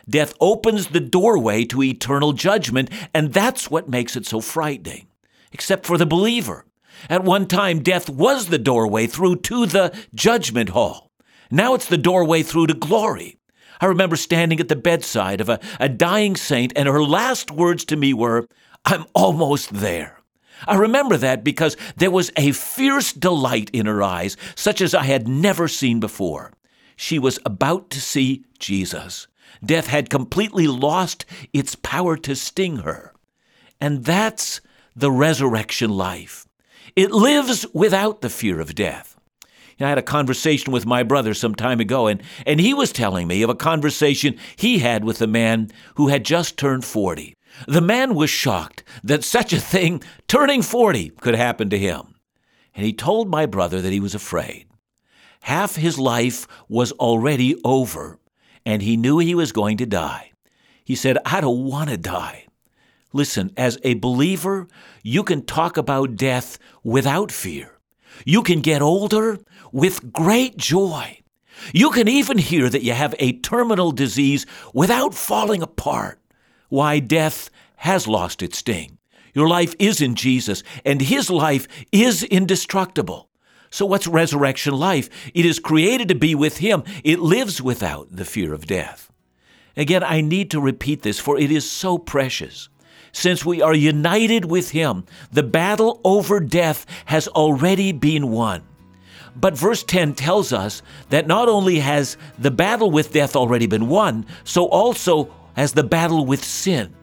Death 0.09 0.33
opens 0.41 0.87
the 0.87 0.99
doorway 0.99 1.63
to 1.65 1.83
eternal 1.83 2.33
judgment, 2.33 2.89
and 3.13 3.33
that's 3.33 3.71
what 3.71 3.87
makes 3.87 4.15
it 4.17 4.25
so 4.25 4.41
frightening. 4.41 5.07
Except 5.53 5.85
for 5.85 5.97
the 5.97 6.05
believer. 6.05 6.65
At 7.09 7.23
one 7.23 7.47
time, 7.47 7.81
death 7.81 8.09
was 8.09 8.47
the 8.47 8.59
doorway 8.59 9.07
through 9.07 9.37
to 9.37 9.65
the 9.65 9.95
judgment 10.13 10.69
hall. 10.69 11.11
Now 11.49 11.73
it's 11.73 11.87
the 11.87 11.97
doorway 11.97 12.43
through 12.43 12.67
to 12.67 12.73
glory. 12.73 13.37
I 13.79 13.87
remember 13.87 14.15
standing 14.15 14.59
at 14.59 14.67
the 14.67 14.75
bedside 14.75 15.41
of 15.41 15.49
a, 15.49 15.59
a 15.79 15.89
dying 15.89 16.35
saint, 16.35 16.71
and 16.75 16.87
her 16.87 17.03
last 17.03 17.51
words 17.51 17.83
to 17.85 17.95
me 17.95 18.13
were, 18.13 18.47
I'm 18.85 19.05
almost 19.13 19.73
there. 19.73 20.19
I 20.67 20.75
remember 20.75 21.17
that 21.17 21.43
because 21.43 21.75
there 21.97 22.11
was 22.11 22.31
a 22.37 22.51
fierce 22.51 23.11
delight 23.13 23.71
in 23.73 23.87
her 23.87 24.03
eyes, 24.03 24.37
such 24.55 24.81
as 24.81 24.93
I 24.93 25.03
had 25.03 25.27
never 25.27 25.67
seen 25.67 25.99
before. 25.99 26.53
She 26.95 27.17
was 27.17 27.39
about 27.45 27.89
to 27.91 28.01
see 28.01 28.45
Jesus. 28.59 29.27
Death 29.65 29.87
had 29.87 30.09
completely 30.09 30.67
lost 30.67 31.25
its 31.51 31.75
power 31.75 32.15
to 32.17 32.35
sting 32.35 32.77
her. 32.77 33.13
And 33.79 34.05
that's 34.05 34.61
the 34.95 35.11
resurrection 35.11 35.89
life. 35.89 36.47
It 36.95 37.11
lives 37.11 37.65
without 37.73 38.21
the 38.21 38.29
fear 38.29 38.59
of 38.59 38.75
death. 38.75 39.17
I 39.79 39.89
had 39.89 39.97
a 39.97 40.03
conversation 40.03 40.71
with 40.71 40.85
my 40.85 41.03
brother 41.03 41.33
some 41.33 41.55
time 41.55 41.79
ago, 41.79 42.07
and, 42.07 42.21
and 42.45 42.59
he 42.59 42.73
was 42.73 42.91
telling 42.91 43.27
me 43.27 43.41
of 43.41 43.49
a 43.49 43.55
conversation 43.55 44.37
he 44.55 44.79
had 44.79 45.03
with 45.03 45.21
a 45.21 45.27
man 45.27 45.71
who 45.95 46.09
had 46.09 46.23
just 46.23 46.57
turned 46.57 46.85
40. 46.85 47.35
The 47.67 47.81
man 47.81 48.15
was 48.15 48.29
shocked 48.29 48.83
that 49.03 49.23
such 49.23 49.53
a 49.53 49.59
thing, 49.59 50.03
turning 50.27 50.61
40, 50.61 51.09
could 51.21 51.35
happen 51.35 51.69
to 51.69 51.79
him. 51.79 52.15
And 52.75 52.85
he 52.85 52.93
told 52.93 53.29
my 53.29 53.45
brother 53.45 53.81
that 53.81 53.91
he 53.91 53.99
was 53.99 54.15
afraid. 54.15 54.67
Half 55.41 55.75
his 55.75 55.97
life 55.97 56.47
was 56.69 56.91
already 56.93 57.55
over, 57.63 58.19
and 58.65 58.81
he 58.81 58.95
knew 58.95 59.17
he 59.17 59.35
was 59.35 59.51
going 59.51 59.77
to 59.77 59.85
die. 59.85 60.31
He 60.85 60.95
said, 60.95 61.17
I 61.25 61.41
don't 61.41 61.65
want 61.65 61.89
to 61.89 61.97
die. 61.97 62.45
Listen, 63.13 63.51
as 63.57 63.77
a 63.83 63.95
believer, 63.95 64.67
you 65.03 65.23
can 65.23 65.45
talk 65.45 65.77
about 65.77 66.15
death 66.15 66.57
without 66.83 67.31
fear. 67.31 67.77
You 68.25 68.41
can 68.41 68.61
get 68.61 68.81
older 68.81 69.39
with 69.71 70.13
great 70.13 70.57
joy. 70.57 71.19
You 71.73 71.91
can 71.91 72.07
even 72.07 72.37
hear 72.37 72.69
that 72.69 72.83
you 72.83 72.93
have 72.93 73.13
a 73.19 73.39
terminal 73.39 73.91
disease 73.91 74.45
without 74.73 75.13
falling 75.13 75.61
apart. 75.61 76.19
Why, 76.69 76.99
death 76.99 77.49
has 77.77 78.07
lost 78.07 78.41
its 78.41 78.59
sting. 78.59 78.97
Your 79.33 79.47
life 79.47 79.75
is 79.79 80.01
in 80.01 80.15
Jesus, 80.15 80.63
and 80.85 81.01
His 81.01 81.29
life 81.29 81.67
is 81.91 82.23
indestructible. 82.23 83.29
So, 83.69 83.85
what's 83.85 84.07
resurrection 84.07 84.73
life? 84.73 85.09
It 85.33 85.45
is 85.45 85.59
created 85.59 86.07
to 86.09 86.15
be 86.15 86.35
with 86.35 86.57
Him, 86.57 86.83
it 87.03 87.19
lives 87.19 87.61
without 87.61 88.07
the 88.11 88.25
fear 88.25 88.53
of 88.53 88.67
death. 88.67 89.11
Again, 89.77 90.03
I 90.03 90.19
need 90.19 90.51
to 90.51 90.59
repeat 90.59 91.01
this, 91.01 91.19
for 91.19 91.39
it 91.39 91.51
is 91.51 91.69
so 91.69 91.97
precious 91.97 92.69
since 93.11 93.45
we 93.45 93.61
are 93.61 93.73
united 93.73 94.45
with 94.45 94.71
Him, 94.71 95.05
the 95.31 95.43
battle 95.43 95.99
over 96.03 96.39
death 96.39 96.85
has 97.05 97.27
already 97.27 97.91
been 97.91 98.31
won. 98.31 98.63
But 99.35 99.57
verse 99.57 99.83
10 99.83 100.15
tells 100.15 100.51
us 100.51 100.81
that 101.09 101.27
not 101.27 101.47
only 101.47 101.79
has 101.79 102.17
the 102.37 102.51
battle 102.51 102.91
with 102.91 103.13
death 103.13 103.35
already 103.35 103.67
been 103.67 103.87
won, 103.87 104.25
so 104.43 104.65
also 104.65 105.33
has 105.55 105.73
the 105.73 105.83
battle 105.83 106.25
with 106.25 106.43
sin. 106.43 106.93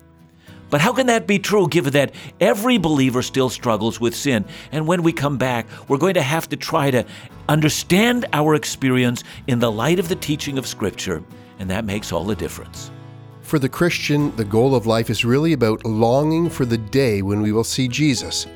But 0.70 0.82
how 0.82 0.92
can 0.92 1.06
that 1.06 1.26
be 1.26 1.38
true 1.38 1.66
given 1.68 1.94
that 1.94 2.14
every 2.40 2.76
believer 2.76 3.22
still 3.22 3.48
struggles 3.48 4.00
with 4.00 4.14
sin? 4.14 4.44
And 4.70 4.86
when 4.86 5.02
we 5.02 5.12
come 5.12 5.38
back, 5.38 5.66
we're 5.88 5.96
going 5.96 6.14
to 6.14 6.22
have 6.22 6.48
to 6.50 6.56
try 6.56 6.90
to 6.90 7.06
understand 7.48 8.26
our 8.34 8.54
experience 8.54 9.24
in 9.46 9.60
the 9.60 9.72
light 9.72 9.98
of 9.98 10.08
the 10.08 10.16
teaching 10.16 10.58
of 10.58 10.66
Scripture, 10.66 11.22
and 11.58 11.70
that 11.70 11.86
makes 11.86 12.12
all 12.12 12.24
the 12.24 12.36
difference. 12.36 12.90
For 13.48 13.58
the 13.58 13.66
Christian, 13.66 14.36
the 14.36 14.44
goal 14.44 14.74
of 14.74 14.84
life 14.84 15.08
is 15.08 15.24
really 15.24 15.54
about 15.54 15.86
longing 15.86 16.50
for 16.50 16.66
the 16.66 16.76
day 16.76 17.22
when 17.22 17.40
we 17.40 17.50
will 17.50 17.64
see 17.64 17.88
Jesus. 17.88 18.46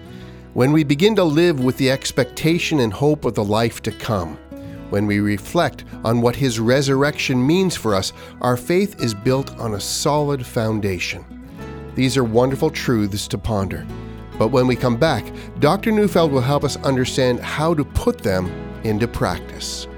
When 0.52 0.70
we 0.70 0.84
begin 0.84 1.16
to 1.16 1.24
live 1.24 1.64
with 1.64 1.78
the 1.78 1.90
expectation 1.90 2.78
and 2.80 2.92
hope 2.92 3.24
of 3.24 3.32
the 3.32 3.42
life 3.42 3.80
to 3.84 3.90
come, 3.90 4.36
when 4.90 5.06
we 5.06 5.20
reflect 5.20 5.86
on 6.04 6.20
what 6.20 6.36
His 6.36 6.60
resurrection 6.60 7.46
means 7.46 7.74
for 7.74 7.94
us, 7.94 8.12
our 8.42 8.58
faith 8.58 9.02
is 9.02 9.14
built 9.14 9.58
on 9.58 9.72
a 9.72 9.80
solid 9.80 10.44
foundation. 10.44 11.24
These 11.94 12.18
are 12.18 12.24
wonderful 12.24 12.68
truths 12.68 13.26
to 13.28 13.38
ponder. 13.38 13.86
But 14.38 14.48
when 14.48 14.66
we 14.66 14.76
come 14.76 14.98
back, 14.98 15.24
Dr. 15.58 15.90
Neufeld 15.90 16.32
will 16.32 16.42
help 16.42 16.64
us 16.64 16.76
understand 16.84 17.40
how 17.40 17.72
to 17.72 17.84
put 17.86 18.18
them 18.18 18.46
into 18.84 19.08
practice. 19.08 19.88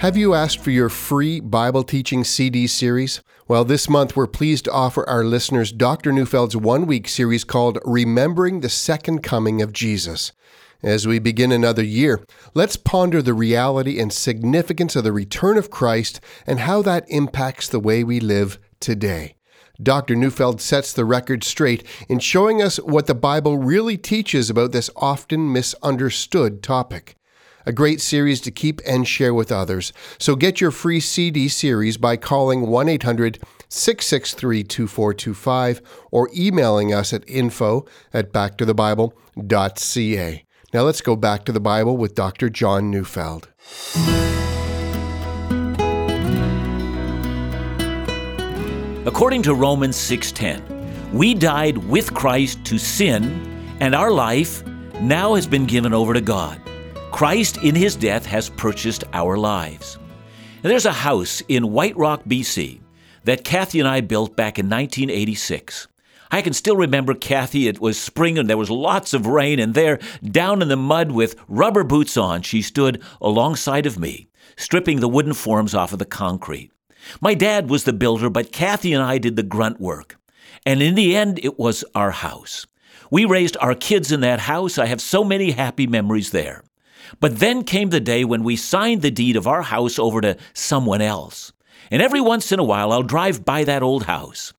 Have 0.00 0.16
you 0.16 0.32
asked 0.32 0.60
for 0.60 0.70
your 0.70 0.88
free 0.88 1.40
Bible 1.40 1.84
teaching 1.84 2.24
CD 2.24 2.66
series? 2.66 3.22
Well, 3.48 3.66
this 3.66 3.86
month 3.86 4.16
we're 4.16 4.26
pleased 4.26 4.64
to 4.64 4.72
offer 4.72 5.06
our 5.06 5.22
listeners 5.22 5.72
Dr. 5.72 6.10
Neufeld's 6.10 6.56
one 6.56 6.86
week 6.86 7.06
series 7.06 7.44
called 7.44 7.78
Remembering 7.84 8.60
the 8.60 8.70
Second 8.70 9.22
Coming 9.22 9.60
of 9.60 9.74
Jesus. 9.74 10.32
As 10.82 11.06
we 11.06 11.18
begin 11.18 11.52
another 11.52 11.84
year, 11.84 12.24
let's 12.54 12.78
ponder 12.78 13.20
the 13.20 13.34
reality 13.34 14.00
and 14.00 14.10
significance 14.10 14.96
of 14.96 15.04
the 15.04 15.12
return 15.12 15.58
of 15.58 15.70
Christ 15.70 16.18
and 16.46 16.60
how 16.60 16.80
that 16.80 17.04
impacts 17.08 17.68
the 17.68 17.78
way 17.78 18.02
we 18.02 18.20
live 18.20 18.58
today. 18.80 19.36
Dr. 19.82 20.16
Neufeld 20.16 20.62
sets 20.62 20.94
the 20.94 21.04
record 21.04 21.44
straight 21.44 21.86
in 22.08 22.20
showing 22.20 22.62
us 22.62 22.78
what 22.78 23.06
the 23.06 23.14
Bible 23.14 23.58
really 23.58 23.98
teaches 23.98 24.48
about 24.48 24.72
this 24.72 24.88
often 24.96 25.52
misunderstood 25.52 26.62
topic. 26.62 27.16
A 27.66 27.72
great 27.72 28.00
series 28.00 28.40
to 28.42 28.50
keep 28.50 28.80
and 28.86 29.06
share 29.06 29.34
with 29.34 29.52
others. 29.52 29.92
So 30.18 30.36
get 30.36 30.60
your 30.60 30.70
free 30.70 31.00
CD 31.00 31.48
series 31.48 31.96
by 31.96 32.16
calling 32.16 32.66
1 32.66 32.88
800 32.88 33.38
663 33.68 34.64
2425 34.64 35.82
or 36.10 36.28
emailing 36.34 36.92
us 36.92 37.12
at 37.12 37.28
info 37.28 37.86
at 38.12 38.32
backtothebible.ca. 38.32 40.44
Now 40.72 40.82
let's 40.82 41.00
go 41.00 41.16
back 41.16 41.44
to 41.44 41.52
the 41.52 41.60
Bible 41.60 41.96
with 41.96 42.14
Dr. 42.14 42.48
John 42.48 42.90
Neufeld. 42.90 43.48
According 49.06 49.42
to 49.42 49.54
Romans 49.54 49.96
6:10, 49.96 51.12
we 51.12 51.34
died 51.34 51.78
with 51.78 52.14
Christ 52.14 52.64
to 52.66 52.78
sin, 52.78 53.76
and 53.80 53.94
our 53.94 54.10
life 54.10 54.64
now 55.00 55.34
has 55.34 55.46
been 55.46 55.66
given 55.66 55.92
over 55.92 56.14
to 56.14 56.20
God. 56.20 56.60
Christ 57.10 57.58
in 57.58 57.74
his 57.74 57.96
death 57.96 58.24
has 58.26 58.48
purchased 58.50 59.04
our 59.12 59.36
lives. 59.36 59.98
There's 60.62 60.86
a 60.86 60.92
house 60.92 61.42
in 61.48 61.72
White 61.72 61.96
Rock, 61.96 62.24
BC 62.24 62.80
that 63.24 63.44
Kathy 63.44 63.80
and 63.80 63.88
I 63.88 64.00
built 64.00 64.36
back 64.36 64.58
in 64.58 64.66
1986. 64.66 65.88
I 66.30 66.42
can 66.42 66.52
still 66.52 66.76
remember 66.76 67.14
Kathy. 67.14 67.68
It 67.68 67.80
was 67.80 68.00
spring 68.00 68.38
and 68.38 68.48
there 68.48 68.56
was 68.56 68.70
lots 68.70 69.12
of 69.12 69.26
rain, 69.26 69.58
and 69.58 69.74
there, 69.74 69.98
down 70.24 70.62
in 70.62 70.68
the 70.68 70.76
mud 70.76 71.10
with 71.10 71.34
rubber 71.48 71.84
boots 71.84 72.16
on, 72.16 72.42
she 72.42 72.62
stood 72.62 73.02
alongside 73.20 73.84
of 73.84 73.98
me, 73.98 74.28
stripping 74.56 75.00
the 75.00 75.08
wooden 75.08 75.34
forms 75.34 75.74
off 75.74 75.92
of 75.92 75.98
the 75.98 76.04
concrete. 76.04 76.70
My 77.20 77.34
dad 77.34 77.68
was 77.68 77.84
the 77.84 77.92
builder, 77.92 78.30
but 78.30 78.52
Kathy 78.52 78.92
and 78.92 79.02
I 79.02 79.18
did 79.18 79.36
the 79.36 79.42
grunt 79.42 79.80
work. 79.80 80.16
And 80.64 80.80
in 80.80 80.94
the 80.94 81.16
end, 81.16 81.40
it 81.42 81.58
was 81.58 81.84
our 81.94 82.10
house. 82.12 82.66
We 83.10 83.24
raised 83.24 83.56
our 83.60 83.74
kids 83.74 84.12
in 84.12 84.20
that 84.20 84.40
house. 84.40 84.78
I 84.78 84.86
have 84.86 85.00
so 85.00 85.24
many 85.24 85.50
happy 85.50 85.86
memories 85.86 86.30
there. 86.30 86.62
But 87.18 87.38
then 87.38 87.64
came 87.64 87.90
the 87.90 88.00
day 88.00 88.24
when 88.24 88.44
we 88.44 88.56
signed 88.56 89.02
the 89.02 89.10
deed 89.10 89.36
of 89.36 89.46
our 89.46 89.62
house 89.62 89.98
over 89.98 90.20
to 90.20 90.36
someone 90.52 91.00
else. 91.00 91.52
And 91.90 92.00
every 92.00 92.20
once 92.20 92.52
in 92.52 92.60
a 92.60 92.64
while, 92.64 92.92
I'll 92.92 93.02
drive 93.02 93.44
by 93.44 93.64
that 93.64 93.82
old 93.82 94.04
house. 94.04 94.52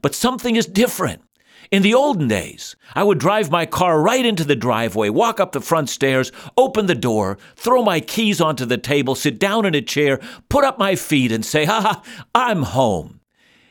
But 0.00 0.14
something 0.14 0.56
is 0.56 0.66
different. 0.66 1.22
In 1.70 1.82
the 1.82 1.92
olden 1.92 2.28
days, 2.28 2.76
I 2.94 3.04
would 3.04 3.18
drive 3.18 3.50
my 3.50 3.66
car 3.66 4.00
right 4.00 4.24
into 4.24 4.44
the 4.44 4.56
driveway, 4.56 5.10
walk 5.10 5.38
up 5.38 5.52
the 5.52 5.60
front 5.60 5.90
stairs, 5.90 6.32
open 6.56 6.86
the 6.86 6.94
door, 6.94 7.36
throw 7.56 7.82
my 7.82 8.00
keys 8.00 8.40
onto 8.40 8.64
the 8.64 8.78
table, 8.78 9.14
sit 9.14 9.38
down 9.38 9.66
in 9.66 9.74
a 9.74 9.82
chair, 9.82 10.18
put 10.48 10.64
up 10.64 10.78
my 10.78 10.96
feet, 10.96 11.30
and 11.30 11.44
say, 11.44 11.66
Ha 11.66 11.80
ha, 11.82 12.02
I'm 12.34 12.62
home. 12.62 13.20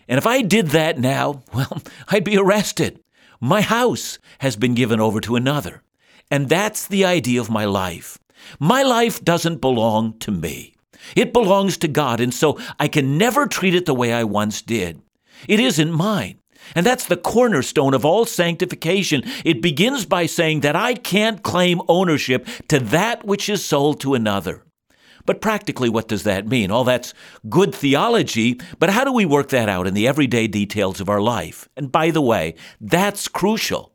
And 0.07 0.19
if 0.19 0.27
I 0.27 0.43
did 0.43 0.67
that 0.67 0.99
now, 0.99 1.41
well, 1.53 1.81
I'd 2.09 2.23
be 2.23 2.37
arrested. 2.37 2.99
My 3.41 3.61
house 3.61 4.19
has 4.39 4.55
been 4.55 4.75
given 4.75 4.99
over 4.99 5.19
to 5.21 5.35
another. 5.35 5.81
And 6.29 6.49
that's 6.49 6.87
the 6.87 7.05
idea 7.05 7.39
of 7.41 7.49
my 7.49 7.65
life. 7.65 8.19
My 8.59 8.83
life 8.83 9.23
doesn't 9.23 9.61
belong 9.61 10.17
to 10.19 10.31
me. 10.31 10.75
It 11.15 11.33
belongs 11.33 11.77
to 11.77 11.87
God, 11.87 12.19
and 12.19 12.33
so 12.33 12.59
I 12.79 12.87
can 12.87 13.17
never 13.17 13.47
treat 13.47 13.75
it 13.75 13.85
the 13.85 13.93
way 13.93 14.13
I 14.13 14.23
once 14.23 14.61
did. 14.61 15.01
It 15.47 15.59
isn't 15.59 15.91
mine. 15.91 16.39
And 16.75 16.85
that's 16.85 17.05
the 17.05 17.17
cornerstone 17.17 17.93
of 17.93 18.03
all 18.03 18.25
sanctification. 18.25 19.23
It 19.45 19.61
begins 19.61 20.05
by 20.05 20.25
saying 20.25 20.61
that 20.61 20.75
I 20.75 20.95
can't 20.95 21.43
claim 21.43 21.81
ownership 21.87 22.47
to 22.67 22.79
that 22.79 23.25
which 23.25 23.47
is 23.47 23.63
sold 23.63 24.01
to 24.01 24.15
another. 24.15 24.63
But 25.25 25.41
practically, 25.41 25.89
what 25.89 26.07
does 26.07 26.23
that 26.23 26.47
mean? 26.47 26.71
All 26.71 26.85
that's 26.85 27.13
good 27.49 27.75
theology, 27.75 28.59
but 28.79 28.89
how 28.89 29.03
do 29.03 29.11
we 29.11 29.25
work 29.25 29.49
that 29.49 29.69
out 29.69 29.85
in 29.85 29.93
the 29.93 30.07
everyday 30.07 30.47
details 30.47 31.01
of 31.01 31.09
our 31.09 31.21
life? 31.21 31.67
And 31.75 31.91
by 31.91 32.11
the 32.11 32.21
way, 32.21 32.55
that's 32.79 33.27
crucial. 33.27 33.93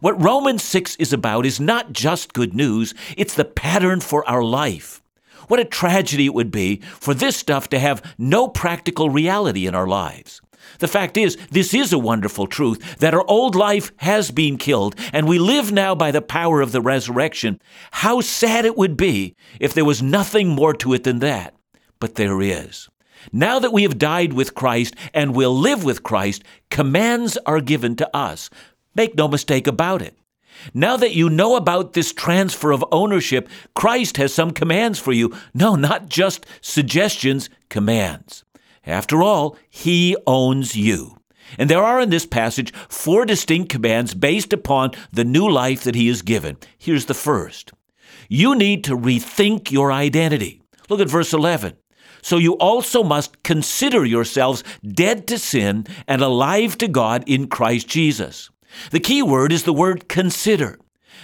What 0.00 0.20
Romans 0.22 0.62
6 0.62 0.96
is 0.96 1.12
about 1.12 1.46
is 1.46 1.60
not 1.60 1.92
just 1.92 2.32
good 2.32 2.54
news, 2.54 2.94
it's 3.16 3.34
the 3.34 3.44
pattern 3.44 4.00
for 4.00 4.28
our 4.28 4.42
life. 4.42 5.02
What 5.48 5.60
a 5.60 5.64
tragedy 5.64 6.26
it 6.26 6.34
would 6.34 6.50
be 6.50 6.80
for 6.98 7.14
this 7.14 7.36
stuff 7.36 7.68
to 7.70 7.78
have 7.78 8.02
no 8.18 8.48
practical 8.48 9.10
reality 9.10 9.66
in 9.66 9.74
our 9.74 9.86
lives. 9.86 10.40
The 10.78 10.88
fact 10.88 11.16
is, 11.16 11.36
this 11.50 11.74
is 11.74 11.92
a 11.92 11.98
wonderful 11.98 12.46
truth 12.46 12.98
that 12.98 13.14
our 13.14 13.24
old 13.28 13.54
life 13.54 13.92
has 13.98 14.30
been 14.30 14.56
killed, 14.56 14.96
and 15.12 15.28
we 15.28 15.38
live 15.38 15.70
now 15.70 15.94
by 15.94 16.10
the 16.10 16.22
power 16.22 16.60
of 16.60 16.72
the 16.72 16.80
resurrection. 16.80 17.60
How 17.90 18.20
sad 18.20 18.64
it 18.64 18.76
would 18.76 18.96
be 18.96 19.36
if 19.60 19.74
there 19.74 19.84
was 19.84 20.02
nothing 20.02 20.48
more 20.48 20.72
to 20.74 20.94
it 20.94 21.04
than 21.04 21.18
that. 21.20 21.54
But 22.00 22.16
there 22.16 22.40
is. 22.40 22.88
Now 23.32 23.58
that 23.58 23.72
we 23.72 23.82
have 23.82 23.98
died 23.98 24.32
with 24.32 24.54
Christ 24.54 24.94
and 25.12 25.34
will 25.34 25.56
live 25.56 25.84
with 25.84 26.02
Christ, 26.02 26.42
commands 26.70 27.38
are 27.46 27.60
given 27.60 27.96
to 27.96 28.16
us. 28.16 28.50
Make 28.94 29.16
no 29.16 29.28
mistake 29.28 29.66
about 29.66 30.02
it. 30.02 30.16
Now 30.72 30.96
that 30.96 31.14
you 31.14 31.28
know 31.28 31.56
about 31.56 31.92
this 31.92 32.12
transfer 32.12 32.72
of 32.72 32.84
ownership, 32.92 33.48
Christ 33.74 34.16
has 34.16 34.32
some 34.32 34.52
commands 34.52 34.98
for 34.98 35.12
you. 35.12 35.34
No, 35.52 35.74
not 35.74 36.08
just 36.08 36.46
suggestions, 36.60 37.50
commands. 37.68 38.44
After 38.86 39.22
all, 39.22 39.56
He 39.68 40.16
owns 40.26 40.76
you. 40.76 41.18
And 41.58 41.68
there 41.68 41.82
are 41.82 42.00
in 42.00 42.10
this 42.10 42.26
passage 42.26 42.72
four 42.88 43.24
distinct 43.24 43.70
commands 43.70 44.14
based 44.14 44.52
upon 44.52 44.92
the 45.12 45.24
new 45.24 45.48
life 45.48 45.84
that 45.84 45.94
He 45.94 46.08
has 46.08 46.22
given. 46.22 46.56
Here's 46.78 47.06
the 47.06 47.14
first 47.14 47.72
You 48.28 48.54
need 48.54 48.84
to 48.84 48.96
rethink 48.96 49.70
your 49.70 49.92
identity. 49.92 50.62
Look 50.88 51.00
at 51.00 51.08
verse 51.08 51.32
11. 51.32 51.76
So 52.22 52.38
you 52.38 52.54
also 52.54 53.02
must 53.02 53.42
consider 53.42 54.04
yourselves 54.04 54.64
dead 54.82 55.26
to 55.26 55.38
sin 55.38 55.86
and 56.08 56.22
alive 56.22 56.78
to 56.78 56.88
God 56.88 57.22
in 57.26 57.48
Christ 57.48 57.86
Jesus. 57.86 58.48
The 58.90 59.00
key 59.00 59.22
word 59.22 59.52
is 59.52 59.64
the 59.64 59.72
word 59.72 60.08
consider. 60.08 60.78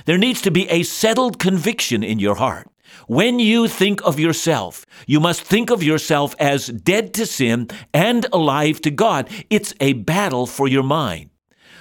There 0.04 0.18
needs 0.18 0.40
to 0.42 0.50
be 0.50 0.68
a 0.68 0.82
settled 0.82 1.38
conviction 1.38 2.02
in 2.02 2.18
your 2.18 2.36
heart. 2.36 2.68
When 3.06 3.38
you 3.38 3.68
think 3.68 4.00
of 4.04 4.18
yourself, 4.18 4.84
you 5.06 5.20
must 5.20 5.42
think 5.42 5.70
of 5.70 5.82
yourself 5.82 6.34
as 6.38 6.66
dead 6.66 7.14
to 7.14 7.26
sin 7.26 7.68
and 7.92 8.26
alive 8.32 8.80
to 8.82 8.90
God. 8.90 9.28
It's 9.48 9.74
a 9.80 9.94
battle 9.94 10.46
for 10.46 10.68
your 10.68 10.82
mind. 10.82 11.30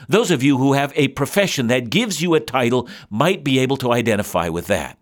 Those 0.07 0.31
of 0.31 0.41
you 0.41 0.57
who 0.57 0.73
have 0.73 0.91
a 0.95 1.09
profession 1.09 1.67
that 1.67 1.89
gives 1.89 2.21
you 2.21 2.33
a 2.33 2.39
title 2.39 2.89
might 3.09 3.43
be 3.43 3.59
able 3.59 3.77
to 3.77 3.91
identify 3.91 4.49
with 4.49 4.67
that. 4.67 4.97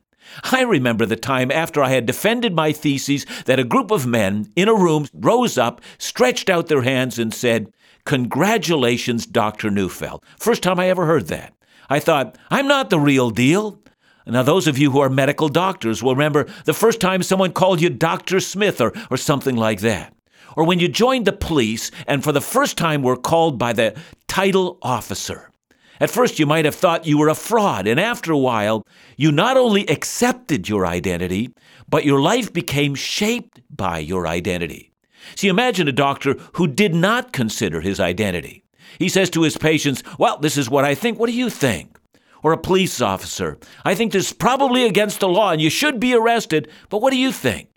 I 0.51 0.63
remember 0.63 1.05
the 1.05 1.15
time 1.15 1.51
after 1.51 1.81
I 1.81 1.89
had 1.89 2.05
defended 2.05 2.53
my 2.53 2.73
theses 2.73 3.25
that 3.45 3.59
a 3.59 3.63
group 3.63 3.91
of 3.91 4.05
men 4.05 4.51
in 4.55 4.67
a 4.67 4.75
room 4.75 5.07
rose 5.13 5.57
up, 5.57 5.81
stretched 5.97 6.49
out 6.49 6.67
their 6.67 6.81
hands, 6.81 7.17
and 7.17 7.33
said, 7.33 7.71
Congratulations, 8.07 9.25
Dr. 9.25 9.69
Neufeld. 9.69 10.23
First 10.39 10.63
time 10.63 10.79
I 10.79 10.87
ever 10.87 11.05
heard 11.05 11.27
that. 11.27 11.53
I 11.89 11.99
thought, 11.99 12.37
I'm 12.49 12.65
not 12.65 12.89
the 12.89 13.01
real 13.01 13.31
deal. 13.31 13.81
Now, 14.25 14.43
those 14.43 14.65
of 14.65 14.77
you 14.77 14.91
who 14.91 15.01
are 15.01 15.09
medical 15.09 15.49
doctors 15.49 16.01
will 16.01 16.15
remember 16.15 16.45
the 16.63 16.73
first 16.73 17.01
time 17.01 17.21
someone 17.21 17.51
called 17.51 17.81
you 17.81 17.89
Dr. 17.89 18.39
Smith 18.39 18.79
or, 18.79 18.93
or 19.11 19.17
something 19.17 19.57
like 19.57 19.81
that. 19.81 20.13
Or 20.55 20.63
when 20.63 20.79
you 20.79 20.87
joined 20.87 21.27
the 21.27 21.33
police 21.33 21.91
and 22.07 22.23
for 22.23 22.31
the 22.31 22.39
first 22.39 22.77
time 22.77 23.01
were 23.01 23.17
called 23.17 23.59
by 23.59 23.73
the 23.73 23.93
title 24.29 24.77
officer. 24.81 25.51
At 25.99 26.09
first, 26.09 26.39
you 26.39 26.45
might 26.45 26.63
have 26.63 26.75
thought 26.75 27.07
you 27.07 27.17
were 27.17 27.27
a 27.27 27.35
fraud, 27.35 27.87
and 27.87 27.99
after 27.99 28.31
a 28.31 28.37
while, 28.37 28.83
you 29.17 29.33
not 29.33 29.57
only 29.57 29.85
accepted 29.89 30.69
your 30.69 30.85
identity, 30.85 31.49
but 31.89 32.05
your 32.05 32.21
life 32.21 32.53
became 32.53 32.95
shaped 32.95 33.59
by 33.69 33.99
your 33.99 34.27
identity. 34.27 34.93
See, 35.35 35.47
imagine 35.47 35.87
a 35.87 35.91
doctor 35.91 36.35
who 36.53 36.67
did 36.67 36.93
not 36.93 37.33
consider 37.33 37.81
his 37.81 37.99
identity. 37.99 38.63
He 38.99 39.09
says 39.09 39.29
to 39.31 39.43
his 39.43 39.57
patients, 39.57 40.03
Well, 40.17 40.37
this 40.37 40.57
is 40.57 40.69
what 40.69 40.85
I 40.85 40.95
think. 40.95 41.19
What 41.19 41.27
do 41.27 41.35
you 41.35 41.49
think? 41.49 41.99
Or 42.43 42.51
a 42.53 42.57
police 42.57 43.01
officer, 43.01 43.57
I 43.83 43.95
think 43.95 44.11
this 44.11 44.27
is 44.27 44.33
probably 44.33 44.85
against 44.85 45.19
the 45.19 45.27
law 45.27 45.51
and 45.51 45.61
you 45.61 45.69
should 45.69 45.99
be 45.99 46.13
arrested, 46.13 46.69
but 46.89 47.01
what 47.01 47.11
do 47.11 47.17
you 47.17 47.31
think? 47.31 47.69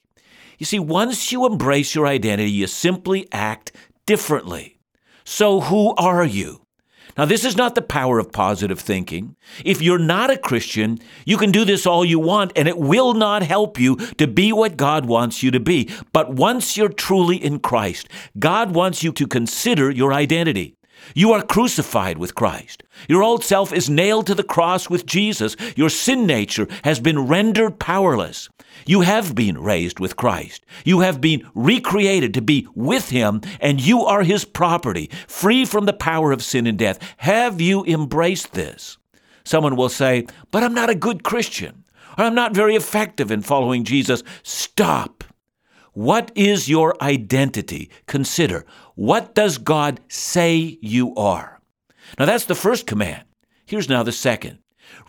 You 0.59 0.67
see, 0.67 0.79
once 0.79 1.33
you 1.33 1.47
embrace 1.47 1.95
your 1.95 2.07
identity, 2.07 2.51
you 2.51 2.67
simply 2.67 3.27
act 3.33 3.73
differently. 4.07 4.79
So, 5.25 5.61
who 5.61 5.95
are 5.95 6.25
you? 6.25 6.61
Now, 7.17 7.25
this 7.25 7.45
is 7.45 7.57
not 7.57 7.75
the 7.75 7.83
power 7.83 8.19
of 8.19 8.33
positive 8.33 8.81
thinking. 8.81 9.37
If 9.65 9.83
you're 9.83 9.99
not 9.99 10.31
a 10.31 10.39
Christian, 10.39 10.99
you 11.25 11.37
can 11.37 11.51
do 11.51 11.65
this 11.65 11.87
all 11.87 12.05
you 12.05 12.19
want, 12.19 12.53
and 12.57 12.69
it 12.69 12.79
will 12.79 13.15
not 13.15 13.43
help 13.43 13.79
you 13.79 13.97
to 13.97 14.27
be 14.27 14.53
what 14.53 14.77
God 14.77 15.07
wants 15.07 15.43
you 15.43 15.51
to 15.51 15.61
be. 15.61 15.91
But 16.13 16.35
once 16.35 16.77
you're 16.77 16.89
truly 16.89 17.37
in 17.37 17.61
Christ, 17.61 18.09
God 18.39 18.75
wants 18.75 19.03
you 19.03 19.13
to 19.13 19.27
consider 19.27 19.91
your 19.91 20.13
identity. 20.13 20.77
You 21.15 21.33
are 21.33 21.43
crucified 21.43 22.19
with 22.19 22.35
Christ. 22.35 22.83
Your 23.09 23.23
old 23.23 23.45
self 23.45 23.73
is 23.73 23.91
nailed 23.91 24.27
to 24.27 24.35
the 24.35 24.43
cross 24.43 24.89
with 24.89 25.07
Jesus. 25.07 25.57
Your 25.77 25.89
sin 25.91 26.27
nature 26.27 26.69
has 26.85 27.01
been 27.01 27.27
rendered 27.27 27.79
powerless. 27.79 28.49
You 28.87 29.01
have 29.03 29.35
been 29.35 29.59
raised 29.59 30.01
with 30.01 30.17
Christ. 30.17 30.65
You 30.85 31.01
have 31.01 31.21
been 31.21 31.49
recreated 31.55 32.35
to 32.35 32.43
be 32.43 32.67
with 32.75 33.11
Him, 33.11 33.41
and 33.61 33.81
you 33.81 34.05
are 34.05 34.23
His 34.23 34.45
property, 34.45 35.11
free 35.27 35.65
from 35.65 35.87
the 35.87 35.93
power 35.93 36.33
of 36.33 36.43
sin 36.43 36.67
and 36.67 36.79
death. 36.79 36.99
Have 37.19 37.61
you 37.61 37.85
embraced 37.85 38.53
this? 38.53 38.99
Someone 39.45 39.77
will 39.77 39.89
say, 39.89 40.27
But 40.51 40.63
I'm 40.63 40.75
not 40.75 40.91
a 40.91 40.95
good 40.95 41.25
Christian, 41.25 41.85
or 42.17 42.25
I'm 42.25 42.35
not 42.35 42.55
very 42.55 42.77
effective 42.77 43.31
in 43.31 43.43
following 43.43 43.85
Jesus. 43.85 44.23
Stop. 44.43 45.25
What 46.01 46.33
is 46.35 46.67
your 46.67 46.97
identity? 47.03 47.91
Consider. 48.07 48.65
What 48.95 49.35
does 49.35 49.59
God 49.59 50.01
say 50.09 50.79
you 50.81 51.15
are? 51.15 51.61
Now 52.19 52.25
that's 52.25 52.47
the 52.47 52.55
first 52.55 52.87
command. 52.87 53.25
Here's 53.67 53.91
now 53.91 54.03
the 54.03 54.11
second. 54.11 54.61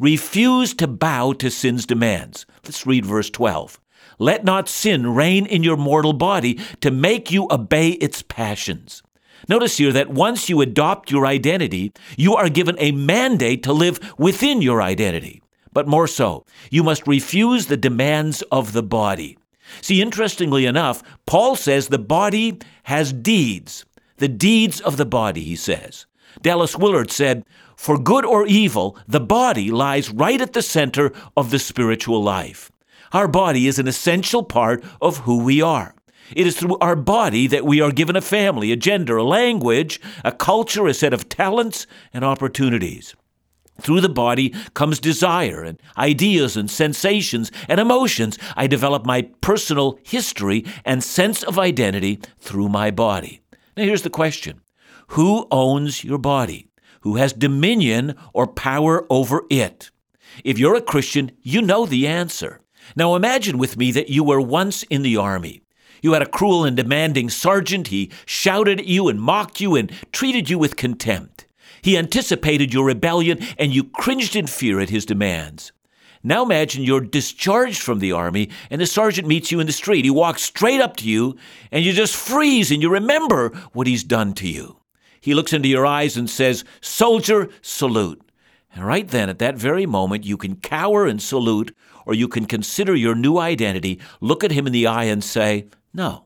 Refuse 0.01 0.73
to 0.73 0.87
bow 0.87 1.31
to 1.31 1.49
sin's 1.49 1.85
demands. 1.85 2.45
Let's 2.65 2.85
read 2.85 3.05
verse 3.05 3.29
12. 3.29 3.79
Let 4.19 4.43
not 4.43 4.67
sin 4.67 5.15
reign 5.15 5.45
in 5.45 5.63
your 5.63 5.77
mortal 5.77 6.11
body 6.11 6.59
to 6.81 6.91
make 6.91 7.31
you 7.31 7.47
obey 7.49 7.91
its 7.91 8.21
passions. 8.21 9.01
Notice 9.47 9.77
here 9.77 9.93
that 9.93 10.09
once 10.09 10.49
you 10.49 10.59
adopt 10.59 11.09
your 11.09 11.25
identity, 11.25 11.93
you 12.17 12.35
are 12.35 12.49
given 12.49 12.75
a 12.79 12.91
mandate 12.91 13.63
to 13.63 13.71
live 13.71 14.13
within 14.17 14.61
your 14.61 14.81
identity. 14.81 15.41
But 15.71 15.87
more 15.87 16.07
so, 16.07 16.45
you 16.69 16.83
must 16.83 17.07
refuse 17.07 17.67
the 17.67 17.77
demands 17.77 18.41
of 18.51 18.73
the 18.73 18.83
body. 18.83 19.37
See, 19.81 20.01
interestingly 20.01 20.65
enough, 20.65 21.01
Paul 21.25 21.55
says 21.55 21.87
the 21.87 21.99
body 21.99 22.59
has 22.83 23.13
deeds. 23.13 23.85
The 24.17 24.27
deeds 24.27 24.81
of 24.81 24.97
the 24.97 25.05
body, 25.05 25.41
he 25.41 25.55
says. 25.55 26.05
Dallas 26.41 26.75
Willard 26.77 27.11
said, 27.11 27.45
For 27.75 27.97
good 27.97 28.25
or 28.25 28.45
evil, 28.45 28.97
the 29.07 29.19
body 29.19 29.71
lies 29.71 30.09
right 30.09 30.41
at 30.41 30.53
the 30.53 30.61
center 30.61 31.11
of 31.35 31.49
the 31.49 31.59
spiritual 31.59 32.21
life. 32.21 32.71
Our 33.13 33.27
body 33.27 33.67
is 33.67 33.79
an 33.79 33.87
essential 33.87 34.43
part 34.43 34.83
of 35.01 35.19
who 35.19 35.43
we 35.43 35.61
are. 35.61 35.95
It 36.35 36.47
is 36.47 36.57
through 36.57 36.77
our 36.79 36.95
body 36.95 37.47
that 37.47 37.65
we 37.65 37.81
are 37.81 37.91
given 37.91 38.15
a 38.15 38.21
family, 38.21 38.71
a 38.71 38.77
gender, 38.77 39.17
a 39.17 39.23
language, 39.23 39.99
a 40.23 40.31
culture, 40.31 40.87
a 40.87 40.93
set 40.93 41.13
of 41.13 41.27
talents 41.27 41.87
and 42.13 42.23
opportunities. 42.23 43.15
Through 43.81 44.01
the 44.01 44.09
body 44.09 44.53
comes 44.75 44.99
desire 44.99 45.63
and 45.63 45.81
ideas 45.97 46.55
and 46.55 46.69
sensations 46.69 47.51
and 47.67 47.79
emotions. 47.79 48.37
I 48.55 48.67
develop 48.67 49.05
my 49.05 49.23
personal 49.41 49.97
history 50.03 50.65
and 50.85 51.03
sense 51.03 51.41
of 51.43 51.57
identity 51.57 52.19
through 52.39 52.69
my 52.69 52.91
body. 52.91 53.41
Now, 53.75 53.83
here's 53.83 54.03
the 54.03 54.09
question 54.09 54.61
Who 55.09 55.47
owns 55.49 56.03
your 56.03 56.19
body? 56.19 56.67
Who 57.01 57.15
has 57.15 57.33
dominion 57.33 58.15
or 58.33 58.45
power 58.45 59.07
over 59.09 59.43
it? 59.49 59.89
If 60.43 60.59
you're 60.59 60.75
a 60.75 60.81
Christian, 60.81 61.31
you 61.41 61.61
know 61.61 61.85
the 61.87 62.07
answer. 62.07 62.61
Now, 62.95 63.15
imagine 63.15 63.57
with 63.57 63.77
me 63.77 63.91
that 63.93 64.09
you 64.09 64.23
were 64.23 64.39
once 64.39 64.83
in 64.83 65.01
the 65.01 65.17
army. 65.17 65.63
You 66.01 66.13
had 66.13 66.21
a 66.21 66.27
cruel 66.27 66.65
and 66.65 66.75
demanding 66.75 67.29
sergeant. 67.29 67.87
He 67.87 68.11
shouted 68.25 68.79
at 68.79 68.87
you 68.87 69.07
and 69.07 69.19
mocked 69.21 69.59
you 69.59 69.75
and 69.75 69.91
treated 70.11 70.49
you 70.49 70.57
with 70.57 70.75
contempt. 70.75 71.45
He 71.81 71.97
anticipated 71.97 72.73
your 72.73 72.85
rebellion, 72.85 73.39
and 73.57 73.73
you 73.73 73.83
cringed 73.83 74.35
in 74.35 74.47
fear 74.47 74.79
at 74.79 74.89
his 74.89 75.05
demands. 75.05 75.71
Now 76.23 76.43
imagine 76.43 76.83
you're 76.83 77.01
discharged 77.01 77.81
from 77.81 77.99
the 77.99 78.11
army, 78.11 78.49
and 78.69 78.79
the 78.79 78.85
sergeant 78.85 79.27
meets 79.27 79.51
you 79.51 79.59
in 79.59 79.65
the 79.65 79.73
street. 79.73 80.05
He 80.05 80.11
walks 80.11 80.43
straight 80.43 80.79
up 80.79 80.95
to 80.97 81.09
you, 81.09 81.35
and 81.71 81.83
you 81.83 81.93
just 81.93 82.15
freeze 82.15 82.71
and 82.71 82.81
you 82.81 82.89
remember 82.89 83.49
what 83.73 83.87
he's 83.87 84.03
done 84.03 84.33
to 84.35 84.47
you. 84.47 84.77
He 85.19 85.33
looks 85.33 85.53
into 85.53 85.67
your 85.67 85.85
eyes 85.85 86.17
and 86.17 86.29
says, 86.29 86.63
Soldier, 86.79 87.49
salute. 87.61 88.21
And 88.73 88.85
right 88.85 89.07
then, 89.07 89.29
at 89.29 89.39
that 89.39 89.57
very 89.57 89.85
moment, 89.85 90.25
you 90.25 90.37
can 90.37 90.55
cower 90.55 91.05
and 91.05 91.21
salute, 91.21 91.75
or 92.05 92.13
you 92.13 92.27
can 92.27 92.45
consider 92.45 92.95
your 92.95 93.15
new 93.15 93.37
identity, 93.37 93.99
look 94.19 94.43
at 94.43 94.51
him 94.51 94.67
in 94.67 94.73
the 94.73 94.87
eye, 94.87 95.05
and 95.05 95.23
say, 95.23 95.67
No, 95.93 96.25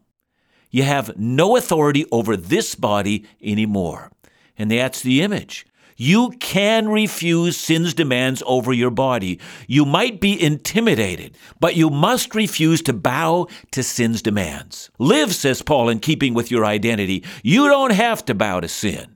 you 0.70 0.84
have 0.84 1.18
no 1.18 1.56
authority 1.56 2.06
over 2.12 2.36
this 2.36 2.76
body 2.76 3.26
anymore 3.42 4.12
and 4.58 4.72
that's 4.72 5.02
the 5.02 5.22
image. 5.22 5.66
You 5.98 6.32
can 6.40 6.90
refuse 6.90 7.56
sin's 7.56 7.94
demands 7.94 8.44
over 8.46 8.74
your 8.74 8.92
body. 8.92 9.40
You 9.68 9.86
might 9.86 10.20
be 10.20 10.42
intimidated, 10.42 11.38
but 11.60 11.76
you 11.76 11.90
must 11.90 12.36
refuse 12.36 12.82
to 12.84 12.94
bow 12.94 13.48
to 13.72 13.82
sin's 13.82 14.22
demands. 14.22 14.90
Live, 15.00 15.34
says 15.34 15.62
Paul, 15.62 15.88
in 15.88 16.00
keeping 16.00 16.34
with 16.34 16.52
your 16.52 16.66
identity. 16.66 17.24
You 17.44 17.70
don't 17.70 17.94
have 17.94 18.26
to 18.26 18.36
bow 18.36 18.60
to 18.60 18.68
sin. 18.68 19.16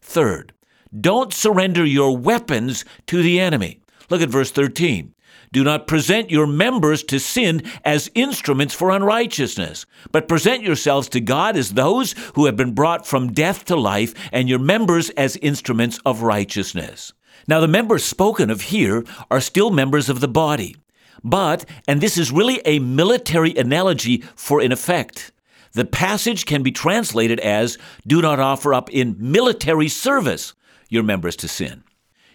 Third, 0.00 0.52
don't 0.98 1.34
surrender 1.34 1.84
your 1.84 2.16
weapons 2.16 2.84
to 3.06 3.22
the 3.22 3.40
enemy. 3.40 3.80
Look 4.08 4.22
at 4.22 4.28
verse 4.28 4.52
13. 4.52 5.14
Do 5.52 5.64
not 5.64 5.86
present 5.86 6.30
your 6.30 6.46
members 6.46 7.02
to 7.04 7.18
sin 7.18 7.62
as 7.84 8.10
instruments 8.14 8.74
for 8.74 8.90
unrighteousness, 8.90 9.84
but 10.12 10.28
present 10.28 10.62
yourselves 10.62 11.08
to 11.10 11.20
God 11.20 11.56
as 11.56 11.74
those 11.74 12.14
who 12.34 12.46
have 12.46 12.56
been 12.56 12.74
brought 12.74 13.06
from 13.06 13.32
death 13.32 13.64
to 13.66 13.76
life, 13.76 14.14
and 14.32 14.48
your 14.48 14.60
members 14.60 15.10
as 15.10 15.36
instruments 15.36 15.98
of 16.06 16.22
righteousness. 16.22 17.12
Now, 17.48 17.60
the 17.60 17.68
members 17.68 18.04
spoken 18.04 18.50
of 18.50 18.62
here 18.62 19.04
are 19.30 19.40
still 19.40 19.70
members 19.70 20.08
of 20.08 20.20
the 20.20 20.28
body. 20.28 20.76
But, 21.24 21.64
and 21.86 22.00
this 22.00 22.16
is 22.16 22.32
really 22.32 22.60
a 22.64 22.78
military 22.78 23.54
analogy 23.56 24.18
for 24.34 24.62
in 24.62 24.72
effect, 24.72 25.32
the 25.72 25.84
passage 25.84 26.46
can 26.46 26.62
be 26.62 26.72
translated 26.72 27.38
as 27.40 27.78
do 28.06 28.20
not 28.20 28.40
offer 28.40 28.74
up 28.74 28.90
in 28.90 29.16
military 29.18 29.88
service 29.88 30.54
your 30.88 31.02
members 31.02 31.36
to 31.36 31.48
sin. 31.48 31.84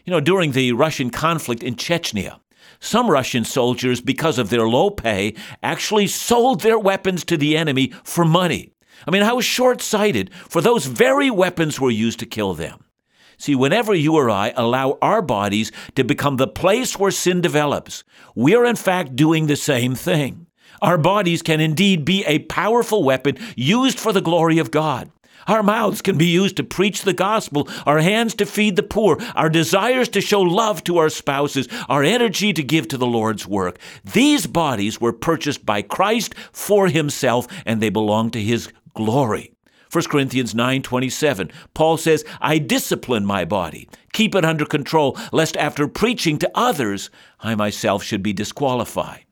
You 0.05 0.11
know, 0.11 0.19
during 0.19 0.51
the 0.51 0.71
Russian 0.73 1.09
conflict 1.09 1.63
in 1.63 1.75
Chechnya, 1.75 2.39
some 2.79 3.09
Russian 3.09 3.43
soldiers, 3.43 4.01
because 4.01 4.37
of 4.37 4.49
their 4.49 4.67
low 4.67 4.89
pay, 4.89 5.35
actually 5.61 6.07
sold 6.07 6.61
their 6.61 6.79
weapons 6.79 7.23
to 7.25 7.37
the 7.37 7.57
enemy 7.57 7.93
for 8.03 8.25
money. 8.25 8.71
I 9.07 9.11
mean, 9.11 9.23
how 9.23 9.41
short 9.41 9.81
sighted, 9.81 10.33
for 10.33 10.61
those 10.61 10.85
very 10.85 11.29
weapons 11.29 11.79
were 11.79 11.91
used 11.91 12.19
to 12.19 12.25
kill 12.25 12.53
them. 12.53 12.83
See, 13.37 13.55
whenever 13.55 13.93
you 13.93 14.15
or 14.15 14.29
I 14.29 14.53
allow 14.55 14.97
our 15.01 15.21
bodies 15.21 15.71
to 15.95 16.03
become 16.03 16.37
the 16.37 16.47
place 16.47 16.97
where 16.97 17.11
sin 17.11 17.41
develops, 17.41 18.03
we 18.33 18.55
are 18.55 18.65
in 18.65 18.77
fact 18.77 19.15
doing 19.15 19.47
the 19.47 19.57
same 19.57 19.93
thing. 19.95 20.47
Our 20.81 20.97
bodies 20.97 21.41
can 21.41 21.59
indeed 21.59 22.05
be 22.05 22.23
a 22.25 22.39
powerful 22.39 23.03
weapon 23.03 23.37
used 23.55 23.99
for 23.99 24.13
the 24.13 24.21
glory 24.21 24.57
of 24.57 24.71
God. 24.71 25.09
Our 25.47 25.61
mouths 25.61 26.01
can 26.01 26.17
be 26.17 26.25
used 26.25 26.57
to 26.57 26.63
preach 26.63 27.03
the 27.03 27.13
gospel, 27.13 27.69
our 27.85 27.99
hands 27.99 28.33
to 28.35 28.45
feed 28.45 28.75
the 28.75 28.83
poor, 28.83 29.17
our 29.35 29.49
desires 29.49 30.09
to 30.09 30.21
show 30.21 30.41
love 30.41 30.83
to 30.85 30.97
our 30.97 31.09
spouses, 31.09 31.67
our 31.87 32.03
energy 32.03 32.51
to 32.53 32.63
give 32.63 32.87
to 32.87 32.97
the 32.97 33.05
Lord's 33.05 33.47
work. 33.47 33.77
These 34.03 34.47
bodies 34.47 34.99
were 34.99 35.13
purchased 35.13 35.65
by 35.65 35.83
Christ 35.83 36.33
for 36.51 36.87
himself 36.87 37.47
and 37.65 37.79
they 37.79 37.89
belong 37.89 38.31
to 38.31 38.41
his 38.41 38.69
glory. 38.95 39.51
1 39.91 40.09
Corinthians 40.09 40.53
9:27 40.53 41.51
Paul 41.73 41.97
says, 41.97 42.25
"I 42.41 42.57
discipline 42.57 43.25
my 43.25 43.45
body, 43.45 43.87
keep 44.13 44.35
it 44.35 44.43
under 44.43 44.65
control, 44.65 45.17
lest 45.31 45.55
after 45.57 45.87
preaching 45.87 46.37
to 46.39 46.51
others 46.55 47.09
I 47.39 47.55
myself 47.55 48.03
should 48.03 48.23
be 48.23 48.33
disqualified." 48.33 49.25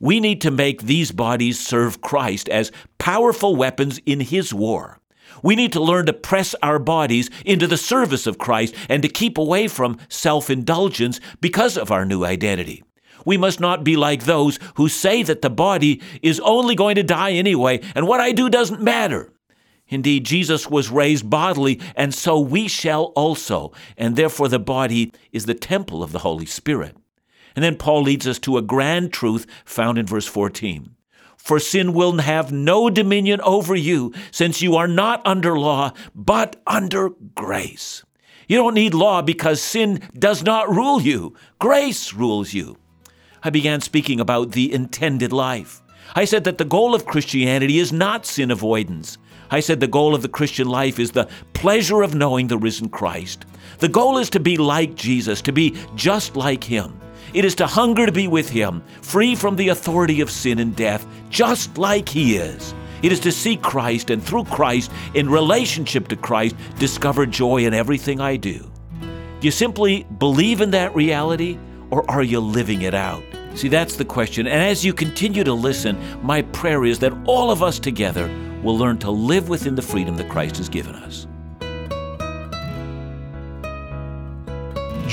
We 0.00 0.20
need 0.20 0.40
to 0.42 0.50
make 0.50 0.82
these 0.82 1.12
bodies 1.12 1.58
serve 1.58 2.00
Christ 2.00 2.48
as 2.48 2.72
powerful 2.98 3.56
weapons 3.56 4.00
in 4.06 4.20
his 4.20 4.54
war. 4.54 5.00
We 5.42 5.56
need 5.56 5.72
to 5.72 5.82
learn 5.82 6.06
to 6.06 6.12
press 6.12 6.54
our 6.62 6.78
bodies 6.78 7.30
into 7.44 7.66
the 7.66 7.76
service 7.76 8.26
of 8.26 8.38
Christ 8.38 8.74
and 8.88 9.02
to 9.02 9.08
keep 9.08 9.38
away 9.38 9.68
from 9.68 9.98
self 10.08 10.50
indulgence 10.50 11.20
because 11.40 11.76
of 11.76 11.90
our 11.90 12.04
new 12.04 12.24
identity. 12.24 12.82
We 13.24 13.36
must 13.36 13.60
not 13.60 13.84
be 13.84 13.96
like 13.96 14.24
those 14.24 14.58
who 14.76 14.88
say 14.88 15.22
that 15.22 15.42
the 15.42 15.50
body 15.50 16.02
is 16.22 16.40
only 16.40 16.74
going 16.74 16.96
to 16.96 17.02
die 17.02 17.32
anyway, 17.32 17.80
and 17.94 18.06
what 18.06 18.20
I 18.20 18.32
do 18.32 18.48
doesn't 18.48 18.82
matter. 18.82 19.32
Indeed, 19.88 20.24
Jesus 20.24 20.68
was 20.68 20.90
raised 20.90 21.28
bodily, 21.28 21.80
and 21.94 22.14
so 22.14 22.40
we 22.40 22.68
shall 22.68 23.04
also, 23.16 23.72
and 23.96 24.16
therefore 24.16 24.48
the 24.48 24.58
body 24.58 25.12
is 25.32 25.46
the 25.46 25.54
temple 25.54 26.02
of 26.02 26.12
the 26.12 26.20
Holy 26.20 26.46
Spirit. 26.46 26.96
And 27.54 27.62
then 27.62 27.76
Paul 27.76 28.02
leads 28.02 28.26
us 28.26 28.38
to 28.40 28.56
a 28.56 28.62
grand 28.62 29.12
truth 29.12 29.46
found 29.64 29.98
in 29.98 30.06
verse 30.06 30.26
14. 30.26 30.93
For 31.44 31.60
sin 31.60 31.92
will 31.92 32.18
have 32.20 32.50
no 32.50 32.88
dominion 32.88 33.38
over 33.42 33.74
you, 33.76 34.14
since 34.30 34.62
you 34.62 34.76
are 34.76 34.88
not 34.88 35.20
under 35.26 35.58
law, 35.58 35.92
but 36.14 36.56
under 36.66 37.10
grace. 37.34 38.02
You 38.48 38.56
don't 38.56 38.72
need 38.72 38.94
law 38.94 39.20
because 39.20 39.60
sin 39.60 40.00
does 40.18 40.42
not 40.42 40.70
rule 40.70 41.02
you, 41.02 41.34
grace 41.58 42.14
rules 42.14 42.54
you. 42.54 42.78
I 43.42 43.50
began 43.50 43.82
speaking 43.82 44.20
about 44.20 44.52
the 44.52 44.72
intended 44.72 45.34
life. 45.34 45.82
I 46.14 46.24
said 46.24 46.44
that 46.44 46.56
the 46.56 46.64
goal 46.64 46.94
of 46.94 47.04
Christianity 47.04 47.78
is 47.78 47.92
not 47.92 48.24
sin 48.24 48.50
avoidance. 48.50 49.18
I 49.50 49.60
said 49.60 49.80
the 49.80 49.86
goal 49.86 50.14
of 50.14 50.22
the 50.22 50.28
Christian 50.30 50.66
life 50.66 50.98
is 50.98 51.10
the 51.10 51.28
pleasure 51.52 52.00
of 52.00 52.14
knowing 52.14 52.46
the 52.46 52.56
risen 52.56 52.88
Christ. 52.88 53.44
The 53.80 53.88
goal 53.88 54.16
is 54.16 54.30
to 54.30 54.40
be 54.40 54.56
like 54.56 54.94
Jesus, 54.94 55.42
to 55.42 55.52
be 55.52 55.76
just 55.94 56.36
like 56.36 56.64
Him. 56.64 56.98
It 57.34 57.44
is 57.44 57.56
to 57.56 57.66
hunger 57.66 58.06
to 58.06 58.12
be 58.12 58.28
with 58.28 58.48
Him, 58.48 58.82
free 59.02 59.34
from 59.34 59.56
the 59.56 59.70
authority 59.70 60.20
of 60.20 60.30
sin 60.30 60.60
and 60.60 60.74
death, 60.74 61.04
just 61.30 61.76
like 61.76 62.08
He 62.08 62.36
is. 62.36 62.72
It 63.02 63.10
is 63.10 63.18
to 63.20 63.32
see 63.32 63.56
Christ 63.56 64.10
and 64.10 64.22
through 64.22 64.44
Christ, 64.44 64.90
in 65.14 65.28
relationship 65.28 66.06
to 66.08 66.16
Christ, 66.16 66.54
discover 66.78 67.26
joy 67.26 67.66
in 67.66 67.74
everything 67.74 68.20
I 68.20 68.36
do. 68.36 68.70
Do 69.00 69.48
you 69.48 69.50
simply 69.50 70.04
believe 70.18 70.60
in 70.60 70.70
that 70.70 70.94
reality 70.94 71.58
or 71.90 72.08
are 72.08 72.22
you 72.22 72.38
living 72.40 72.82
it 72.82 72.94
out? 72.94 73.22
See, 73.56 73.68
that's 73.68 73.96
the 73.96 74.04
question. 74.04 74.46
And 74.46 74.62
as 74.62 74.84
you 74.84 74.94
continue 74.94 75.44
to 75.44 75.52
listen, 75.52 75.98
my 76.22 76.42
prayer 76.42 76.84
is 76.84 77.00
that 77.00 77.12
all 77.26 77.50
of 77.50 77.62
us 77.62 77.78
together 77.78 78.26
will 78.62 78.78
learn 78.78 78.98
to 78.98 79.10
live 79.10 79.48
within 79.48 79.74
the 79.74 79.82
freedom 79.82 80.16
that 80.16 80.30
Christ 80.30 80.56
has 80.56 80.68
given 80.68 80.94
us. 80.94 81.26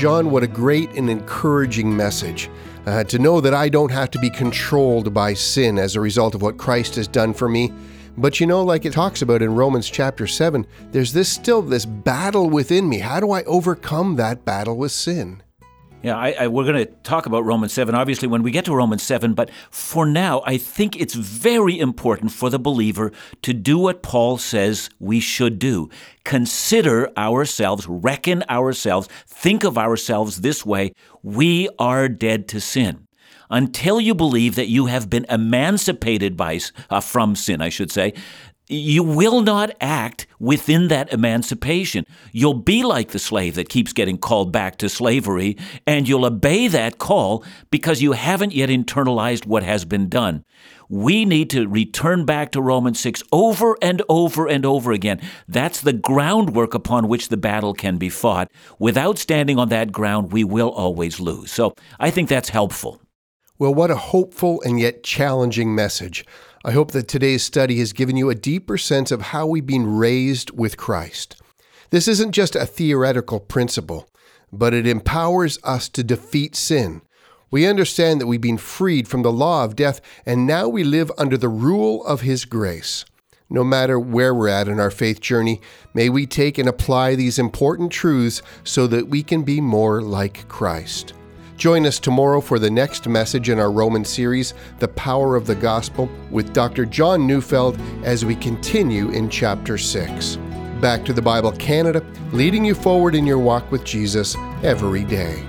John, 0.02 0.32
what 0.32 0.42
a 0.42 0.48
great 0.48 0.90
and 0.94 1.08
encouraging 1.08 1.96
message. 1.96 2.50
Uh, 2.86 3.04
to 3.04 3.20
know 3.20 3.40
that 3.40 3.54
I 3.54 3.68
don't 3.68 3.92
have 3.92 4.10
to 4.10 4.18
be 4.18 4.30
controlled 4.30 5.14
by 5.14 5.32
sin 5.32 5.78
as 5.78 5.94
a 5.94 6.00
result 6.00 6.34
of 6.34 6.42
what 6.42 6.58
Christ 6.58 6.96
has 6.96 7.06
done 7.06 7.32
for 7.32 7.48
me. 7.48 7.72
But 8.18 8.40
you 8.40 8.48
know, 8.48 8.64
like 8.64 8.84
it 8.84 8.92
talks 8.92 9.22
about 9.22 9.42
in 9.42 9.54
Romans 9.54 9.88
chapter 9.88 10.26
7, 10.26 10.66
there's 10.90 11.12
this 11.12 11.28
still 11.28 11.62
this 11.62 11.84
battle 11.84 12.50
within 12.50 12.88
me. 12.88 12.98
How 12.98 13.20
do 13.20 13.30
I 13.30 13.44
overcome 13.44 14.16
that 14.16 14.44
battle 14.44 14.76
with 14.76 14.90
sin? 14.90 15.40
Yeah, 16.02 16.16
I, 16.16 16.32
I, 16.32 16.48
we're 16.48 16.64
going 16.64 16.84
to 16.84 16.92
talk 17.04 17.26
about 17.26 17.44
Romans 17.44 17.72
7, 17.72 17.94
obviously, 17.94 18.26
when 18.26 18.42
we 18.42 18.50
get 18.50 18.64
to 18.64 18.74
Romans 18.74 19.04
7, 19.04 19.34
but 19.34 19.50
for 19.70 20.04
now, 20.04 20.42
I 20.44 20.58
think 20.58 21.00
it's 21.00 21.14
very 21.14 21.78
important 21.78 22.32
for 22.32 22.50
the 22.50 22.58
believer 22.58 23.12
to 23.42 23.52
do 23.52 23.78
what 23.78 24.02
Paul 24.02 24.36
says 24.36 24.90
we 24.98 25.20
should 25.20 25.60
do. 25.60 25.88
Consider 26.24 27.08
ourselves, 27.16 27.86
reckon 27.86 28.42
ourselves, 28.50 29.08
think 29.28 29.62
of 29.62 29.78
ourselves 29.78 30.40
this 30.40 30.66
way 30.66 30.92
we 31.22 31.68
are 31.78 32.08
dead 32.08 32.48
to 32.48 32.60
sin 32.60 33.06
until 33.48 34.00
you 34.00 34.14
believe 34.14 34.56
that 34.56 34.68
you 34.68 34.86
have 34.86 35.08
been 35.08 35.26
emancipated 35.28 36.36
by 36.36 36.58
uh, 36.90 37.00
from 37.00 37.36
sin, 37.36 37.60
I 37.60 37.68
should 37.68 37.92
say, 37.92 38.14
you 38.68 39.02
will 39.02 39.42
not 39.42 39.70
act 39.80 40.26
within 40.38 40.88
that 40.88 41.12
emancipation. 41.12 42.04
You'll 42.32 42.54
be 42.54 42.82
like 42.82 43.10
the 43.10 43.18
slave 43.18 43.54
that 43.56 43.68
keeps 43.68 43.92
getting 43.92 44.18
called 44.18 44.52
back 44.52 44.78
to 44.78 44.88
slavery, 44.88 45.56
and 45.86 46.08
you'll 46.08 46.24
obey 46.24 46.68
that 46.68 46.98
call 46.98 47.44
because 47.70 48.02
you 48.02 48.12
haven't 48.12 48.54
yet 48.54 48.68
internalized 48.68 49.46
what 49.46 49.62
has 49.62 49.84
been 49.84 50.08
done. 50.08 50.44
We 50.88 51.24
need 51.24 51.48
to 51.50 51.66
return 51.68 52.26
back 52.26 52.52
to 52.52 52.60
Romans 52.60 53.00
6 53.00 53.22
over 53.32 53.76
and 53.80 54.02
over 54.08 54.46
and 54.46 54.66
over 54.66 54.92
again. 54.92 55.20
That's 55.48 55.80
the 55.80 55.94
groundwork 55.94 56.74
upon 56.74 57.08
which 57.08 57.28
the 57.28 57.38
battle 57.38 57.72
can 57.72 57.96
be 57.96 58.10
fought. 58.10 58.50
Without 58.78 59.18
standing 59.18 59.58
on 59.58 59.70
that 59.70 59.90
ground, 59.90 60.32
we 60.32 60.44
will 60.44 60.70
always 60.70 61.18
lose. 61.18 61.50
So 61.50 61.74
I 61.98 62.10
think 62.10 62.28
that's 62.28 62.50
helpful. 62.50 63.00
Well, 63.58 63.74
what 63.74 63.90
a 63.90 63.96
hopeful 63.96 64.60
and 64.62 64.80
yet 64.80 65.02
challenging 65.02 65.74
message. 65.74 66.26
I 66.64 66.70
hope 66.70 66.92
that 66.92 67.08
today's 67.08 67.42
study 67.42 67.80
has 67.80 67.92
given 67.92 68.16
you 68.16 68.30
a 68.30 68.36
deeper 68.36 68.78
sense 68.78 69.10
of 69.10 69.20
how 69.20 69.46
we've 69.46 69.66
been 69.66 69.96
raised 69.96 70.52
with 70.52 70.76
Christ. 70.76 71.42
This 71.90 72.06
isn't 72.06 72.30
just 72.30 72.54
a 72.54 72.66
theoretical 72.66 73.40
principle, 73.40 74.08
but 74.52 74.72
it 74.72 74.86
empowers 74.86 75.58
us 75.64 75.88
to 75.88 76.04
defeat 76.04 76.54
sin. 76.54 77.02
We 77.50 77.66
understand 77.66 78.20
that 78.20 78.28
we've 78.28 78.40
been 78.40 78.58
freed 78.58 79.08
from 79.08 79.22
the 79.22 79.32
law 79.32 79.64
of 79.64 79.74
death, 79.74 80.00
and 80.24 80.46
now 80.46 80.68
we 80.68 80.84
live 80.84 81.10
under 81.18 81.36
the 81.36 81.48
rule 81.48 82.06
of 82.06 82.20
His 82.20 82.44
grace. 82.44 83.04
No 83.50 83.64
matter 83.64 83.98
where 83.98 84.32
we're 84.32 84.46
at 84.46 84.68
in 84.68 84.78
our 84.78 84.92
faith 84.92 85.20
journey, 85.20 85.60
may 85.94 86.08
we 86.08 86.26
take 86.26 86.58
and 86.58 86.68
apply 86.68 87.16
these 87.16 87.40
important 87.40 87.90
truths 87.90 88.40
so 88.62 88.86
that 88.86 89.08
we 89.08 89.24
can 89.24 89.42
be 89.42 89.60
more 89.60 90.00
like 90.00 90.46
Christ. 90.46 91.12
Join 91.56 91.86
us 91.86 91.98
tomorrow 92.00 92.40
for 92.40 92.58
the 92.58 92.70
next 92.70 93.06
message 93.08 93.48
in 93.48 93.58
our 93.58 93.70
Roman 93.70 94.04
series, 94.04 94.54
The 94.78 94.88
Power 94.88 95.36
of 95.36 95.46
the 95.46 95.54
Gospel, 95.54 96.08
with 96.30 96.52
Dr. 96.52 96.86
John 96.86 97.26
Neufeld 97.26 97.78
as 98.02 98.24
we 98.24 98.34
continue 98.34 99.10
in 99.10 99.28
chapter 99.28 99.78
6. 99.78 100.36
Back 100.80 101.04
to 101.04 101.12
the 101.12 101.22
Bible 101.22 101.52
Canada, 101.52 102.04
leading 102.32 102.64
you 102.64 102.74
forward 102.74 103.14
in 103.14 103.26
your 103.26 103.38
walk 103.38 103.70
with 103.70 103.84
Jesus 103.84 104.34
every 104.62 105.04
day. 105.04 105.44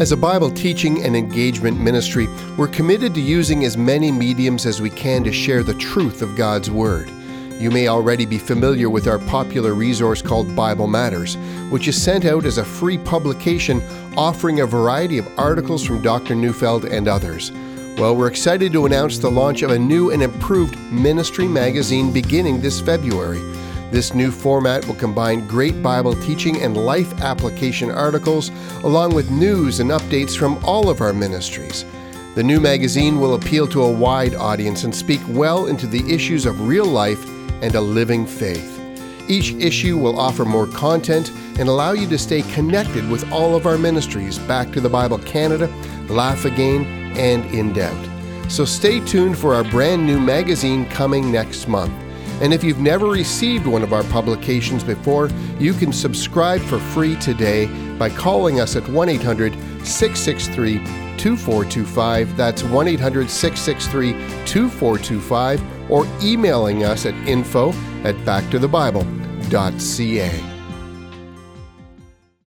As 0.00 0.12
a 0.12 0.16
Bible 0.16 0.50
teaching 0.50 1.04
and 1.04 1.14
engagement 1.14 1.78
ministry, 1.78 2.26
we're 2.56 2.68
committed 2.68 3.12
to 3.12 3.20
using 3.20 3.66
as 3.66 3.76
many 3.76 4.10
mediums 4.10 4.64
as 4.64 4.80
we 4.80 4.88
can 4.88 5.22
to 5.24 5.30
share 5.30 5.62
the 5.62 5.74
truth 5.74 6.22
of 6.22 6.36
God's 6.36 6.70
Word. 6.70 7.10
You 7.58 7.70
may 7.70 7.86
already 7.86 8.24
be 8.24 8.38
familiar 8.38 8.88
with 8.88 9.06
our 9.06 9.18
popular 9.18 9.74
resource 9.74 10.22
called 10.22 10.56
Bible 10.56 10.86
Matters, 10.86 11.36
which 11.68 11.86
is 11.86 12.02
sent 12.02 12.24
out 12.24 12.46
as 12.46 12.56
a 12.56 12.64
free 12.64 12.96
publication 12.96 13.82
offering 14.16 14.60
a 14.60 14.66
variety 14.66 15.18
of 15.18 15.38
articles 15.38 15.84
from 15.84 16.00
Dr. 16.00 16.34
Neufeld 16.34 16.86
and 16.86 17.06
others. 17.06 17.52
Well, 17.98 18.16
we're 18.16 18.28
excited 18.28 18.72
to 18.72 18.86
announce 18.86 19.18
the 19.18 19.30
launch 19.30 19.60
of 19.60 19.70
a 19.70 19.78
new 19.78 20.12
and 20.12 20.22
improved 20.22 20.78
ministry 20.90 21.46
magazine 21.46 22.10
beginning 22.10 22.62
this 22.62 22.80
February. 22.80 23.42
This 23.90 24.14
new 24.14 24.30
format 24.30 24.86
will 24.86 24.94
combine 24.94 25.48
great 25.48 25.82
Bible 25.82 26.14
teaching 26.14 26.62
and 26.62 26.76
life 26.76 27.20
application 27.22 27.90
articles, 27.90 28.50
along 28.84 29.14
with 29.14 29.32
news 29.32 29.80
and 29.80 29.90
updates 29.90 30.36
from 30.36 30.64
all 30.64 30.88
of 30.88 31.00
our 31.00 31.12
ministries. 31.12 31.84
The 32.36 32.44
new 32.44 32.60
magazine 32.60 33.18
will 33.18 33.34
appeal 33.34 33.66
to 33.66 33.82
a 33.82 33.92
wide 33.92 34.36
audience 34.36 34.84
and 34.84 34.94
speak 34.94 35.20
well 35.28 35.66
into 35.66 35.88
the 35.88 36.08
issues 36.12 36.46
of 36.46 36.68
real 36.68 36.86
life 36.86 37.24
and 37.62 37.74
a 37.74 37.80
living 37.80 38.26
faith. 38.26 38.78
Each 39.28 39.52
issue 39.54 39.98
will 39.98 40.18
offer 40.18 40.44
more 40.44 40.68
content 40.68 41.32
and 41.58 41.68
allow 41.68 41.92
you 41.92 42.08
to 42.08 42.18
stay 42.18 42.42
connected 42.42 43.08
with 43.10 43.30
all 43.32 43.56
of 43.56 43.66
our 43.66 43.76
ministries 43.76 44.38
back 44.38 44.70
to 44.72 44.80
the 44.80 44.88
Bible 44.88 45.18
Canada, 45.18 45.66
Laugh 46.08 46.44
Again, 46.44 46.84
and 47.16 47.44
In 47.46 47.72
Doubt. 47.72 48.08
So 48.48 48.64
stay 48.64 49.00
tuned 49.04 49.36
for 49.36 49.54
our 49.54 49.64
brand 49.64 50.06
new 50.06 50.20
magazine 50.20 50.86
coming 50.86 51.32
next 51.32 51.66
month. 51.66 51.92
And 52.40 52.52
if 52.54 52.64
you've 52.64 52.80
never 52.80 53.06
received 53.06 53.66
one 53.66 53.82
of 53.82 53.92
our 53.92 54.04
publications 54.04 54.82
before, 54.82 55.28
you 55.58 55.74
can 55.74 55.92
subscribe 55.92 56.62
for 56.62 56.78
free 56.78 57.16
today 57.16 57.66
by 57.98 58.08
calling 58.08 58.60
us 58.60 58.76
at 58.76 58.88
1 58.88 59.10
800 59.10 59.52
663 59.84 60.78
2425. 61.18 62.34
That's 62.36 62.62
1 62.64 62.88
800 62.88 63.28
663 63.28 64.12
2425, 64.46 65.90
or 65.90 66.06
emailing 66.22 66.84
us 66.84 67.04
at 67.04 67.12
info 67.28 67.72
at 68.04 68.14
backtothebible.ca. 68.24 70.49